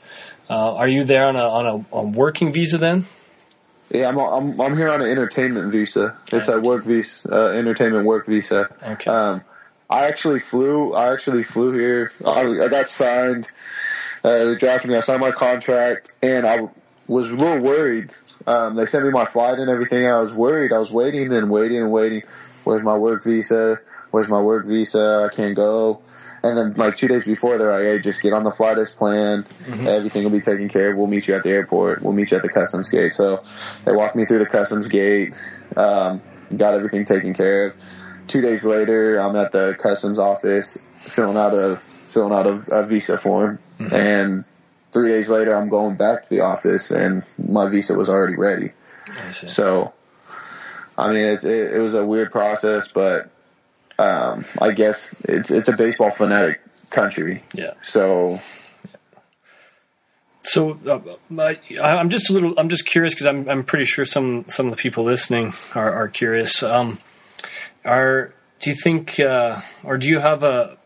uh, 0.50 0.74
are 0.74 0.88
you 0.88 1.04
there 1.04 1.28
on 1.28 1.36
a 1.36 1.48
on 1.48 1.66
a, 1.68 1.98
a 1.98 2.04
working 2.04 2.52
visa 2.52 2.80
then? 2.80 3.06
Yeah, 3.90 4.10
I'm 4.10 4.18
I'm 4.18 4.60
I'm 4.60 4.76
here 4.76 4.90
on 4.90 5.02
an 5.02 5.10
entertainment 5.10 5.72
visa. 5.72 6.18
It's 6.32 6.50
a 6.50 6.60
work 6.60 6.84
visa, 6.84 7.34
uh, 7.34 7.52
entertainment 7.54 8.06
work 8.06 8.26
visa. 8.26 8.70
Okay. 8.84 9.10
Um, 9.10 9.44
I 9.90 10.08
actually 10.08 10.40
flew. 10.40 10.94
I 10.94 11.14
actually 11.14 11.44
flew 11.44 11.72
here. 11.72 12.12
I, 12.26 12.42
I 12.64 12.68
got 12.68 12.90
signed. 12.90 13.48
Uh, 14.24 14.46
they 14.46 14.56
drafted 14.56 14.92
me. 14.92 14.98
I 14.98 15.00
signed 15.00 15.22
my 15.22 15.32
contract, 15.32 16.16
and 16.22 16.46
I 16.46 16.70
was 17.08 17.32
a 17.32 17.38
little 17.38 17.64
worried. 17.64 18.12
Um, 18.46 18.76
they 18.76 18.86
sent 18.86 19.06
me 19.06 19.12
my 19.12 19.26
flight 19.26 19.60
and 19.60 19.70
everything. 19.70 20.06
I 20.06 20.20
was 20.20 20.36
worried. 20.36 20.74
I 20.74 20.80
was 20.80 20.92
waiting 20.92 21.34
and 21.34 21.50
waiting 21.50 21.82
and 21.82 21.92
waiting. 21.92 22.24
Where's 22.66 22.84
my 22.84 22.98
work 22.98 23.24
visa? 23.24 23.80
Where's 24.12 24.28
my 24.28 24.42
work 24.42 24.66
visa? 24.66 25.30
I 25.32 25.36
can't 25.36 25.56
go. 25.56 26.02
And 26.44 26.58
then 26.58 26.74
like 26.76 26.96
two 26.96 27.08
days 27.08 27.26
before, 27.26 27.58
they're 27.58 27.72
like, 27.72 27.84
"Hey, 27.84 28.00
just 28.02 28.22
get 28.22 28.34
on 28.34 28.44
the 28.44 28.52
flight 28.52 28.78
as 28.78 28.96
planned. 28.96 29.48
Everything 29.88 30.24
will 30.24 30.32
be 30.32 30.42
taken 30.42 30.70
care 30.70 30.92
of. 30.92 30.98
We'll 30.98 31.08
meet 31.08 31.28
you 31.28 31.36
at 31.36 31.44
the 31.44 31.50
airport. 31.50 32.02
We'll 32.04 32.14
meet 32.14 32.32
you 32.32 32.38
at 32.38 32.44
the 32.44 32.50
customs 32.50 32.90
gate." 32.90 33.14
So 33.14 33.44
they 33.86 33.92
walked 33.92 34.16
me 34.16 34.26
through 34.26 34.40
the 34.40 34.46
customs 34.46 34.88
gate. 34.88 35.34
Um, 35.76 36.22
got 36.56 36.74
everything 36.74 37.06
taken 37.06 37.34
care 37.34 37.68
of. 37.68 37.80
Two 38.28 38.42
days 38.42 38.66
later, 38.66 39.18
I'm 39.18 39.36
at 39.36 39.52
the 39.52 39.76
customs 39.80 40.20
office 40.20 40.84
filling 40.96 41.38
out 41.38 41.54
a 41.54 41.78
filling 41.78 42.34
out 42.34 42.46
a, 42.46 42.62
a 42.72 42.86
visa 42.86 43.18
form, 43.18 43.60
and 43.92 44.44
three 44.92 45.10
days 45.12 45.30
later, 45.30 45.56
I'm 45.56 45.70
going 45.70 45.98
back 45.98 46.24
to 46.24 46.30
the 46.30 46.42
office, 46.42 46.92
and 46.92 47.24
my 47.38 47.70
visa 47.70 47.98
was 47.98 48.10
already 48.10 48.36
ready. 48.36 48.72
I. 49.18 49.32
So, 49.32 49.94
I 50.98 51.14
mean, 51.14 51.24
it, 51.24 51.44
it, 51.44 51.74
it 51.76 51.80
was 51.80 51.94
a 51.94 52.06
weird 52.06 52.32
process, 52.32 52.92
but 52.92 53.30
um, 54.00 54.46
I 54.62 54.72
guess 54.72 55.16
it's 55.24 55.52
it's 55.52 55.70
a 55.70 55.76
baseball 55.78 56.12
fanatic 56.12 56.62
country. 56.90 57.44
Yeah. 57.54 57.74
So 57.82 58.40
So 60.42 60.80
uh, 60.88 61.42
I, 61.42 61.60
I'm 61.98 62.10
just 62.10 62.30
a 62.30 62.34
little. 62.34 62.54
I'm 62.58 62.70
just 62.70 62.86
curious 62.86 63.14
because 63.14 63.28
I'm. 63.28 63.50
I'm 63.50 63.64
pretty 63.64 63.86
sure 63.86 64.06
some 64.06 64.46
some 64.48 64.68
of 64.68 64.72
the 64.72 64.78
people 64.78 65.04
listening 65.04 65.54
are, 65.76 65.92
are 65.92 66.08
curious. 66.08 66.64
Um, 66.64 67.00
are 67.84 68.34
do 68.60 68.70
you 68.70 68.76
think, 68.76 69.20
uh, 69.20 69.62
or 69.84 69.98
do 69.98 70.08
you 70.08 70.20
have 70.20 70.44
a 70.44 70.78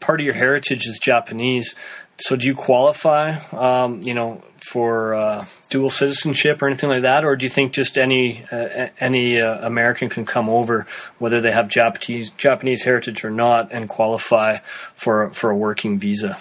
part 0.00 0.20
of 0.20 0.24
your 0.24 0.34
heritage 0.34 0.86
is 0.86 0.98
Japanese? 0.98 1.74
So 2.20 2.36
do 2.36 2.46
you 2.46 2.54
qualify, 2.54 3.36
um, 3.52 4.02
you 4.02 4.14
know, 4.14 4.42
for 4.58 5.14
uh, 5.14 5.46
dual 5.70 5.88
citizenship 5.88 6.60
or 6.62 6.66
anything 6.66 6.90
like 6.90 7.02
that, 7.02 7.24
or 7.24 7.34
do 7.34 7.44
you 7.44 7.50
think 7.50 7.72
just 7.72 7.96
any 7.96 8.44
uh, 8.52 8.88
any 9.00 9.40
uh, 9.40 9.66
American 9.66 10.10
can 10.10 10.26
come 10.26 10.48
over, 10.48 10.86
whether 11.18 11.40
they 11.40 11.50
have 11.50 11.68
Japanese 11.68 12.30
Japanese 12.30 12.82
heritage 12.82 13.24
or 13.24 13.30
not, 13.30 13.72
and 13.72 13.88
qualify 13.88 14.58
for 14.94 15.30
for 15.30 15.50
a 15.50 15.56
working 15.56 15.98
visa? 15.98 16.38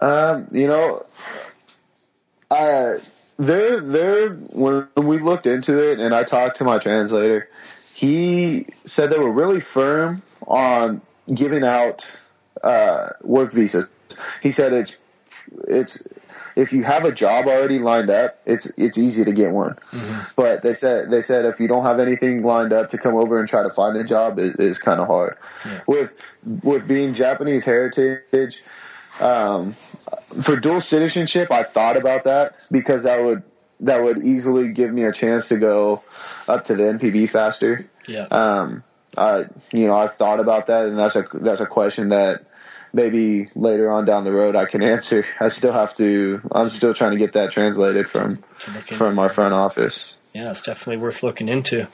Um, 0.00 0.46
you 0.52 0.68
know, 0.68 1.02
uh, 2.50 2.94
they're 3.38 3.80
they're 3.80 4.30
when 4.30 4.88
we 4.96 5.18
looked 5.18 5.46
into 5.46 5.90
it, 5.90 5.98
and 5.98 6.14
I 6.14 6.22
talked 6.22 6.58
to 6.58 6.64
my 6.64 6.78
translator. 6.78 7.48
He 7.94 8.66
said 8.86 9.10
they 9.10 9.18
were 9.18 9.32
really 9.32 9.60
firm 9.60 10.22
on 10.46 11.02
giving 11.32 11.64
out 11.64 12.20
uh, 12.62 13.10
work 13.22 13.52
visas. 13.52 13.90
He 14.42 14.52
said 14.52 14.72
it's 14.72 14.98
it's 15.68 16.02
if 16.56 16.72
you 16.72 16.82
have 16.84 17.04
a 17.04 17.12
job 17.12 17.46
already 17.46 17.78
lined 17.78 18.10
up, 18.10 18.40
it's 18.46 18.72
it's 18.76 18.98
easy 18.98 19.24
to 19.24 19.32
get 19.32 19.52
one. 19.52 19.76
But 20.36 20.62
they 20.62 20.74
said 20.74 21.10
they 21.10 21.22
said 21.22 21.44
if 21.44 21.60
you 21.60 21.68
don't 21.68 21.84
have 21.84 22.00
anything 22.00 22.42
lined 22.42 22.72
up 22.72 22.90
to 22.90 22.98
come 22.98 23.14
over 23.14 23.38
and 23.38 23.48
try 23.48 23.62
to 23.62 23.70
find 23.70 23.96
a 23.96 24.04
job, 24.04 24.38
it 24.38 24.60
is 24.60 24.78
kind 24.78 25.00
of 25.00 25.06
hard. 25.06 25.36
With 25.86 26.16
with 26.62 26.86
being 26.86 27.14
Japanese 27.14 27.64
heritage, 27.64 28.62
um, 29.20 29.72
for 29.72 30.56
dual 30.56 30.80
citizenship, 30.80 31.50
I 31.50 31.62
thought 31.62 31.96
about 31.96 32.24
that 32.24 32.56
because 32.70 33.04
that 33.04 33.24
would 33.24 33.42
that 33.80 34.02
would 34.02 34.18
easily 34.18 34.72
give 34.72 34.92
me 34.92 35.04
a 35.04 35.12
chance 35.12 35.48
to 35.48 35.58
go 35.58 36.02
up 36.48 36.66
to 36.66 36.76
the 36.76 36.84
NPB 36.84 37.28
faster. 37.28 37.88
Yeah. 38.06 38.26
Um, 38.30 38.84
I 39.16 39.46
you 39.72 39.86
know 39.86 39.96
I've 39.96 40.14
thought 40.14 40.40
about 40.40 40.68
that, 40.68 40.86
and 40.86 40.98
that's 40.98 41.16
a 41.16 41.22
that's 41.22 41.60
a 41.60 41.66
question 41.66 42.10
that 42.10 42.44
maybe 42.94 43.48
later 43.54 43.90
on 43.90 44.04
down 44.04 44.24
the 44.24 44.32
road 44.32 44.56
I 44.56 44.66
can 44.66 44.82
answer. 44.82 45.24
I 45.40 45.48
still 45.48 45.72
have 45.72 45.96
to. 45.96 46.40
I'm 46.52 46.70
still 46.70 46.94
trying 46.94 47.12
to 47.12 47.18
get 47.18 47.32
that 47.34 47.52
translated 47.52 48.08
from 48.08 48.36
from 48.38 49.18
our 49.18 49.28
front 49.28 49.54
office. 49.54 50.18
Yeah, 50.32 50.50
it's 50.50 50.62
definitely 50.62 51.02
worth 51.02 51.22
looking 51.22 51.48
into. 51.48 51.88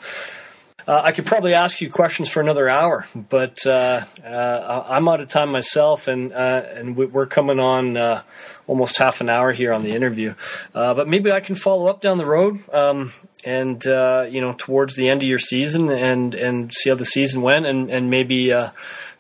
Uh, 0.89 1.03
I 1.05 1.13
could 1.13 1.27
probably 1.27 1.53
ask 1.53 1.83
you 1.83 1.91
questions 1.91 2.31
for 2.31 2.41
another 2.41 2.69
hour, 2.69 3.07
but 3.15 3.65
uh, 3.67 4.01
uh, 4.25 4.85
I'm 4.89 5.07
out 5.09 5.21
of 5.21 5.29
time 5.29 5.53
myself, 5.53 6.09
and 6.09 6.33
uh, 6.33 6.63
and 6.75 6.97
we- 6.97 7.05
we're 7.07 7.27
coming 7.27 7.61
on 7.61 7.97
uh, 7.99 8.23
almost 8.67 8.97
half 8.97 9.21
an 9.21 9.29
hour 9.29 9.53
here 9.53 9.75
on 9.75 9.83
the 9.85 9.91
interview. 9.93 10.35
Uh, 10.75 10.95
but 10.95 11.07
maybe 11.07 11.31
I 11.31 11.41
can 11.41 11.55
follow 11.55 11.87
up 11.87 12.01
down 12.01 12.17
the 12.17 12.25
road, 12.27 12.61
um, 12.73 13.13
and 13.45 13.85
you 13.85 14.41
know, 14.41 14.55
towards 14.57 14.97
the 14.97 15.11
end 15.11 15.23
of 15.23 15.29
your 15.29 15.39
season, 15.39 15.91
and 15.91 16.35
and 16.35 16.73
see 16.73 16.89
how 16.89 16.97
the 16.97 17.05
season 17.05 17.43
went, 17.43 17.67
and 17.67 17.91
and 17.91 18.09
maybe. 18.11 18.51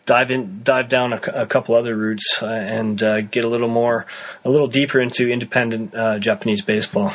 Dive 0.06 0.30
in, 0.30 0.62
dive 0.64 0.88
down 0.88 1.12
a, 1.12 1.20
a 1.34 1.46
couple 1.46 1.74
other 1.74 1.94
routes, 1.94 2.42
uh, 2.42 2.46
and 2.46 3.00
uh, 3.02 3.20
get 3.20 3.44
a 3.44 3.48
little 3.48 3.68
more, 3.68 4.06
a 4.44 4.50
little 4.50 4.66
deeper 4.66 5.00
into 5.00 5.30
independent 5.30 5.94
uh, 5.94 6.18
Japanese 6.18 6.62
baseball. 6.62 7.12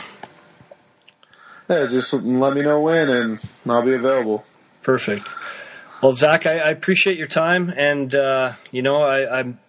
Yeah, 1.70 1.88
just 1.88 2.14
let 2.14 2.56
me 2.56 2.62
know 2.62 2.80
when, 2.82 3.10
and 3.10 3.40
I'll 3.68 3.82
be 3.82 3.96
available. 3.96 4.46
Perfect. 4.84 5.28
Well, 6.02 6.14
Zach, 6.14 6.46
I, 6.46 6.60
I 6.60 6.70
appreciate 6.70 7.18
your 7.18 7.28
time, 7.28 7.70
and 7.70 8.14
uh, 8.14 8.54
you 8.72 8.82
know, 8.82 9.02
I, 9.02 9.40
I'm 9.40 9.60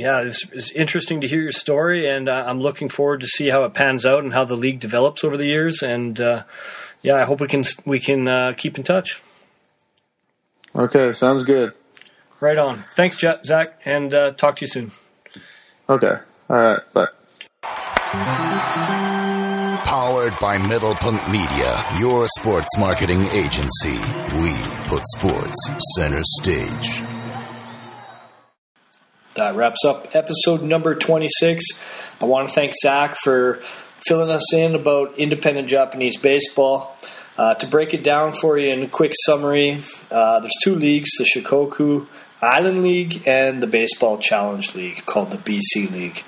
yeah, 0.00 0.20
it's, 0.20 0.48
it's 0.52 0.70
interesting 0.70 1.20
to 1.20 1.28
hear 1.28 1.42
your 1.42 1.52
story, 1.52 2.08
and 2.08 2.26
uh, 2.28 2.44
I'm 2.46 2.60
looking 2.60 2.88
forward 2.88 3.20
to 3.20 3.26
see 3.26 3.50
how 3.50 3.64
it 3.64 3.74
pans 3.74 4.06
out 4.06 4.24
and 4.24 4.32
how 4.32 4.44
the 4.44 4.56
league 4.56 4.80
develops 4.80 5.24
over 5.24 5.36
the 5.36 5.46
years. 5.46 5.82
And 5.82 6.18
uh, 6.18 6.44
yeah, 7.02 7.16
I 7.16 7.24
hope 7.24 7.40
we 7.40 7.48
can 7.48 7.64
we 7.84 8.00
can 8.00 8.26
uh, 8.26 8.54
keep 8.56 8.78
in 8.78 8.84
touch. 8.84 9.20
Okay, 10.74 11.12
sounds 11.12 11.44
good. 11.44 11.74
Right 12.40 12.56
on. 12.58 12.84
Thanks, 12.94 13.22
Ja- 13.22 13.36
Zach, 13.44 13.80
and 13.84 14.14
uh, 14.14 14.30
talk 14.32 14.56
to 14.56 14.62
you 14.62 14.68
soon. 14.68 14.92
Okay, 15.88 16.14
all 16.48 16.56
right, 16.56 16.80
bye. 16.94 17.06
Powered 19.84 20.38
by 20.40 20.58
Middle 20.58 20.94
Punk 20.94 21.28
Media, 21.30 21.84
your 21.98 22.26
sports 22.38 22.68
marketing 22.78 23.22
agency. 23.32 23.98
We 24.36 24.54
put 24.88 25.02
sports 25.16 25.58
center 25.96 26.22
stage. 26.40 27.02
That 29.34 29.54
wraps 29.56 29.84
up 29.84 30.14
episode 30.14 30.62
number 30.62 30.94
26. 30.94 31.64
I 32.20 32.24
want 32.26 32.48
to 32.48 32.54
thank 32.54 32.72
Zach 32.80 33.16
for 33.16 33.60
filling 34.06 34.30
us 34.30 34.52
in 34.54 34.74
about 34.74 35.18
independent 35.18 35.68
Japanese 35.68 36.18
baseball. 36.18 36.96
Uh, 37.38 37.54
to 37.54 37.66
break 37.66 37.94
it 37.94 38.04
down 38.04 38.32
for 38.32 38.58
you 38.58 38.70
in 38.72 38.82
a 38.82 38.88
quick 38.88 39.12
summary, 39.24 39.82
uh, 40.10 40.40
there's 40.40 40.52
two 40.62 40.74
leagues 40.76 41.10
the 41.16 41.24
Shikoku 41.24 42.06
Island 42.42 42.82
League 42.82 43.22
and 43.26 43.62
the 43.62 43.66
Baseball 43.66 44.18
Challenge 44.18 44.74
League, 44.74 45.04
called 45.06 45.30
the 45.30 45.36
BC 45.36 45.90
League. 45.92 46.24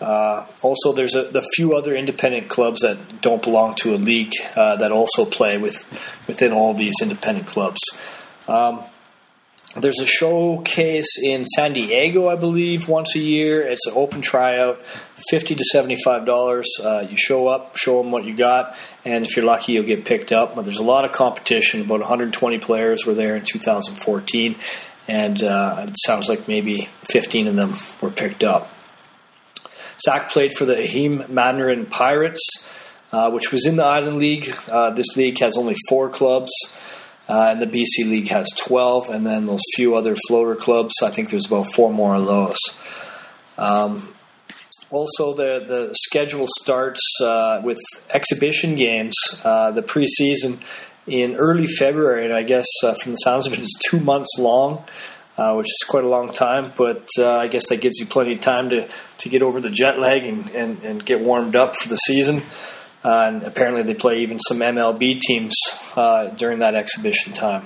Uh, 0.00 0.44
also, 0.60 0.92
there's 0.92 1.14
a, 1.14 1.28
a 1.30 1.42
few 1.54 1.74
other 1.74 1.94
independent 1.96 2.48
clubs 2.48 2.82
that 2.82 3.22
don't 3.22 3.42
belong 3.42 3.74
to 3.76 3.94
a 3.94 3.96
league 3.96 4.32
uh, 4.54 4.76
that 4.76 4.92
also 4.92 5.24
play 5.24 5.56
with 5.56 5.74
within 6.26 6.52
all 6.52 6.74
these 6.74 6.94
independent 7.00 7.46
clubs. 7.46 7.80
Um, 8.46 8.82
there's 9.74 10.00
a 10.00 10.06
showcase 10.06 11.18
in 11.22 11.44
San 11.44 11.74
Diego, 11.74 12.28
I 12.28 12.36
believe, 12.36 12.88
once 12.88 13.14
a 13.14 13.18
year. 13.18 13.66
It's 13.66 13.86
an 13.86 13.92
open 13.94 14.22
tryout, 14.22 14.84
fifty 15.30 15.54
to 15.54 15.64
seventy-five 15.64 16.24
dollars. 16.24 16.66
Uh, 16.82 17.06
you 17.10 17.16
show 17.16 17.48
up, 17.48 17.76
show 17.76 18.02
them 18.02 18.10
what 18.10 18.24
you 18.24 18.34
got, 18.34 18.74
and 19.04 19.26
if 19.26 19.36
you're 19.36 19.44
lucky, 19.44 19.72
you'll 19.72 19.84
get 19.84 20.06
picked 20.06 20.32
up. 20.32 20.54
But 20.54 20.64
there's 20.64 20.78
a 20.78 20.82
lot 20.84 21.04
of 21.04 21.12
competition. 21.12 21.82
About 21.82 22.00
120 22.00 22.58
players 22.58 23.04
were 23.04 23.12
there 23.12 23.36
in 23.36 23.44
2014, 23.44 24.56
and 25.08 25.42
uh, 25.42 25.86
it 25.88 25.94
sounds 26.04 26.28
like 26.28 26.48
maybe 26.48 26.88
15 27.10 27.48
of 27.48 27.56
them 27.56 27.74
were 28.00 28.10
picked 28.10 28.44
up. 28.44 28.72
Zach 30.04 30.30
played 30.30 30.52
for 30.52 30.64
the 30.64 30.74
Ehime 30.74 31.28
Mandarin 31.28 31.86
Pirates, 31.86 32.68
uh, 33.12 33.30
which 33.30 33.52
was 33.52 33.66
in 33.66 33.76
the 33.76 33.84
Island 33.84 34.18
League. 34.18 34.52
Uh, 34.68 34.90
this 34.90 35.16
league 35.16 35.38
has 35.40 35.56
only 35.56 35.74
four 35.88 36.08
clubs. 36.08 36.52
Uh, 37.28 37.48
and 37.50 37.60
the 37.60 37.66
BC 37.66 38.08
League 38.08 38.28
has 38.28 38.46
12, 38.56 39.10
and 39.10 39.26
then 39.26 39.46
those 39.46 39.62
few 39.74 39.96
other 39.96 40.14
floater 40.28 40.54
clubs. 40.54 40.94
I 41.02 41.10
think 41.10 41.30
there's 41.30 41.46
about 41.46 41.66
four 41.74 41.92
more 41.92 42.14
of 42.14 42.26
those. 42.26 42.58
Um, 43.58 44.14
also, 44.90 45.34
the 45.34 45.64
the 45.66 45.94
schedule 45.94 46.46
starts 46.60 47.00
uh, 47.20 47.60
with 47.64 47.80
exhibition 48.10 48.76
games. 48.76 49.14
Uh, 49.42 49.72
the 49.72 49.82
preseason 49.82 50.60
in 51.06 51.36
early 51.36 51.66
February, 51.66 52.24
and 52.24 52.34
I 52.34 52.42
guess 52.42 52.66
uh, 52.84 52.94
from 52.94 53.12
the 53.12 53.16
sounds 53.16 53.46
of 53.46 53.52
it, 53.52 53.60
it's 53.60 53.78
two 53.90 54.00
months 54.00 54.30
long, 54.38 54.84
uh, 55.38 55.54
which 55.54 55.66
is 55.66 55.86
quite 55.88 56.04
a 56.04 56.08
long 56.08 56.32
time. 56.32 56.72
But 56.76 57.08
uh, 57.18 57.36
I 57.36 57.48
guess 57.48 57.68
that 57.68 57.80
gives 57.80 57.98
you 57.98 58.06
plenty 58.06 58.34
of 58.34 58.40
time 58.40 58.70
to, 58.70 58.88
to 59.18 59.28
get 59.28 59.42
over 59.42 59.60
the 59.60 59.70
jet 59.70 59.98
lag 59.98 60.24
and, 60.24 60.50
and, 60.50 60.82
and 60.82 61.04
get 61.04 61.20
warmed 61.20 61.56
up 61.56 61.76
for 61.76 61.88
the 61.88 61.96
season. 61.96 62.42
Uh, 63.04 63.26
and 63.28 63.42
apparently, 63.44 63.82
they 63.82 63.94
play 63.94 64.18
even 64.18 64.40
some 64.40 64.58
MLB 64.58 65.20
teams 65.20 65.54
uh, 65.94 66.28
during 66.28 66.58
that 66.58 66.74
exhibition 66.74 67.32
time. 67.32 67.64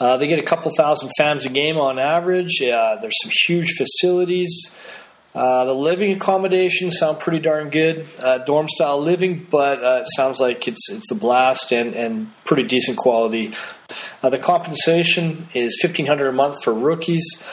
Uh, 0.00 0.16
they 0.16 0.26
get 0.26 0.40
a 0.40 0.44
couple 0.44 0.72
thousand 0.76 1.10
fans 1.16 1.46
a 1.46 1.48
game 1.48 1.76
on 1.76 2.00
average. 2.00 2.58
There's 2.58 3.14
some 3.22 3.30
huge 3.46 3.74
facilities. 3.78 4.74
Uh, 5.34 5.64
the 5.64 5.74
living 5.74 6.12
accommodations 6.12 6.96
sound 6.96 7.18
pretty 7.18 7.40
darn 7.40 7.68
good, 7.68 8.06
uh, 8.20 8.38
dorm 8.38 8.68
style 8.68 9.00
living, 9.00 9.44
but 9.50 9.82
uh, 9.82 10.02
it 10.02 10.06
sounds 10.14 10.38
like 10.38 10.68
it's 10.68 10.88
it's 10.90 11.10
a 11.10 11.14
blast 11.16 11.72
and, 11.72 11.94
and 11.96 12.30
pretty 12.44 12.62
decent 12.62 12.96
quality. 12.96 13.52
Uh, 14.22 14.30
the 14.30 14.38
compensation 14.38 15.48
is 15.52 15.76
fifteen 15.82 16.06
hundred 16.06 16.28
a 16.28 16.32
month 16.32 16.62
for 16.62 16.72
rookies, 16.72 17.44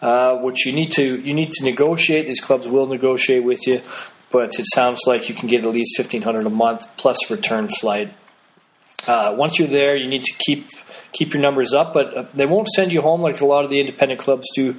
uh, 0.00 0.36
which 0.36 0.64
you 0.64 0.72
need 0.72 0.90
to 0.92 1.20
you 1.20 1.34
need 1.34 1.52
to 1.52 1.62
negotiate. 1.62 2.26
These 2.26 2.40
clubs 2.40 2.66
will 2.66 2.86
negotiate 2.86 3.44
with 3.44 3.66
you, 3.66 3.82
but 4.30 4.58
it 4.58 4.64
sounds 4.72 5.00
like 5.06 5.28
you 5.28 5.34
can 5.34 5.46
get 5.46 5.62
at 5.62 5.70
least 5.70 5.94
fifteen 5.94 6.22
hundred 6.22 6.46
a 6.46 6.50
month 6.50 6.86
plus 6.96 7.30
return 7.30 7.68
flight. 7.68 8.14
Once 9.06 9.58
you're 9.58 9.68
there, 9.68 9.94
you 9.94 10.08
need 10.08 10.24
to 10.24 10.32
keep 10.38 10.68
keep 11.12 11.34
your 11.34 11.42
numbers 11.42 11.74
up, 11.74 11.92
but 11.92 12.34
they 12.34 12.46
won't 12.46 12.68
send 12.68 12.94
you 12.94 13.02
home 13.02 13.20
like 13.20 13.42
a 13.42 13.44
lot 13.44 13.62
of 13.62 13.70
the 13.70 13.78
independent 13.78 14.20
clubs 14.20 14.46
do 14.54 14.74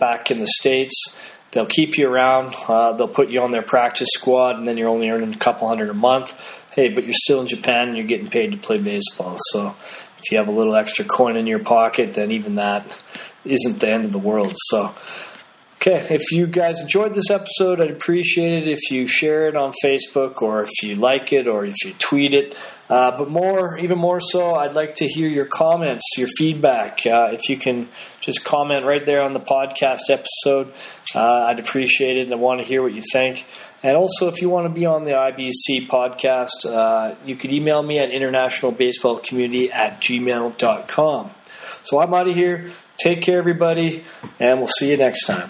back 0.00 0.32
in 0.32 0.40
the 0.40 0.48
states. 0.48 1.16
They'll 1.52 1.66
keep 1.66 1.98
you 1.98 2.08
around. 2.08 2.54
Uh, 2.68 2.92
they'll 2.92 3.08
put 3.08 3.28
you 3.28 3.42
on 3.42 3.50
their 3.50 3.62
practice 3.62 4.08
squad, 4.12 4.56
and 4.56 4.68
then 4.68 4.78
you're 4.78 4.88
only 4.88 5.10
earning 5.10 5.34
a 5.34 5.38
couple 5.38 5.68
hundred 5.68 5.90
a 5.90 5.94
month. 5.94 6.64
Hey, 6.74 6.88
but 6.88 7.04
you're 7.04 7.12
still 7.12 7.40
in 7.40 7.48
Japan 7.48 7.88
and 7.88 7.96
you're 7.96 8.06
getting 8.06 8.30
paid 8.30 8.52
to 8.52 8.58
play 8.58 8.78
baseball. 8.78 9.36
So 9.50 9.74
if 10.18 10.30
you 10.30 10.38
have 10.38 10.48
a 10.48 10.52
little 10.52 10.76
extra 10.76 11.04
coin 11.04 11.36
in 11.36 11.46
your 11.46 11.58
pocket, 11.58 12.14
then 12.14 12.30
even 12.30 12.54
that 12.54 13.02
isn't 13.44 13.80
the 13.80 13.88
end 13.88 14.04
of 14.04 14.12
the 14.12 14.18
world. 14.18 14.54
So. 14.56 14.94
Okay, 15.82 16.14
if 16.14 16.30
you 16.30 16.46
guys 16.46 16.78
enjoyed 16.82 17.14
this 17.14 17.30
episode, 17.30 17.80
I'd 17.80 17.90
appreciate 17.90 18.64
it 18.64 18.68
if 18.68 18.90
you 18.90 19.06
share 19.06 19.48
it 19.48 19.56
on 19.56 19.72
Facebook 19.82 20.42
or 20.42 20.62
if 20.62 20.68
you 20.82 20.94
like 20.94 21.32
it 21.32 21.48
or 21.48 21.64
if 21.64 21.74
you 21.82 21.94
tweet 21.98 22.34
it. 22.34 22.54
Uh, 22.90 23.16
but 23.16 23.30
more, 23.30 23.78
even 23.78 23.96
more 23.96 24.20
so, 24.20 24.54
I'd 24.54 24.74
like 24.74 24.96
to 24.96 25.06
hear 25.06 25.26
your 25.26 25.46
comments, 25.46 26.04
your 26.18 26.28
feedback. 26.36 27.06
Uh, 27.06 27.30
if 27.32 27.48
you 27.48 27.56
can 27.56 27.88
just 28.20 28.44
comment 28.44 28.84
right 28.84 29.06
there 29.06 29.22
on 29.22 29.32
the 29.32 29.40
podcast 29.40 30.10
episode, 30.10 30.74
uh, 31.14 31.46
I'd 31.46 31.58
appreciate 31.58 32.18
it 32.18 32.24
and 32.24 32.32
I 32.34 32.36
want 32.36 32.60
to 32.60 32.66
hear 32.66 32.82
what 32.82 32.92
you 32.92 33.02
think. 33.10 33.46
And 33.82 33.96
also, 33.96 34.28
if 34.28 34.42
you 34.42 34.50
want 34.50 34.66
to 34.66 34.74
be 34.74 34.84
on 34.84 35.04
the 35.04 35.12
IBC 35.12 35.86
podcast, 35.86 36.66
uh, 36.66 37.14
you 37.24 37.36
could 37.36 37.54
email 37.54 37.82
me 37.82 37.98
at 37.98 38.10
internationalbaseballcommunity 38.10 39.72
at 39.72 40.02
gmail.com. 40.02 41.30
So 41.84 42.02
I'm 42.02 42.12
out 42.12 42.28
of 42.28 42.34
here. 42.34 42.70
Take 42.98 43.22
care, 43.22 43.38
everybody, 43.38 44.04
and 44.38 44.58
we'll 44.58 44.68
see 44.68 44.90
you 44.90 44.98
next 44.98 45.24
time. 45.24 45.48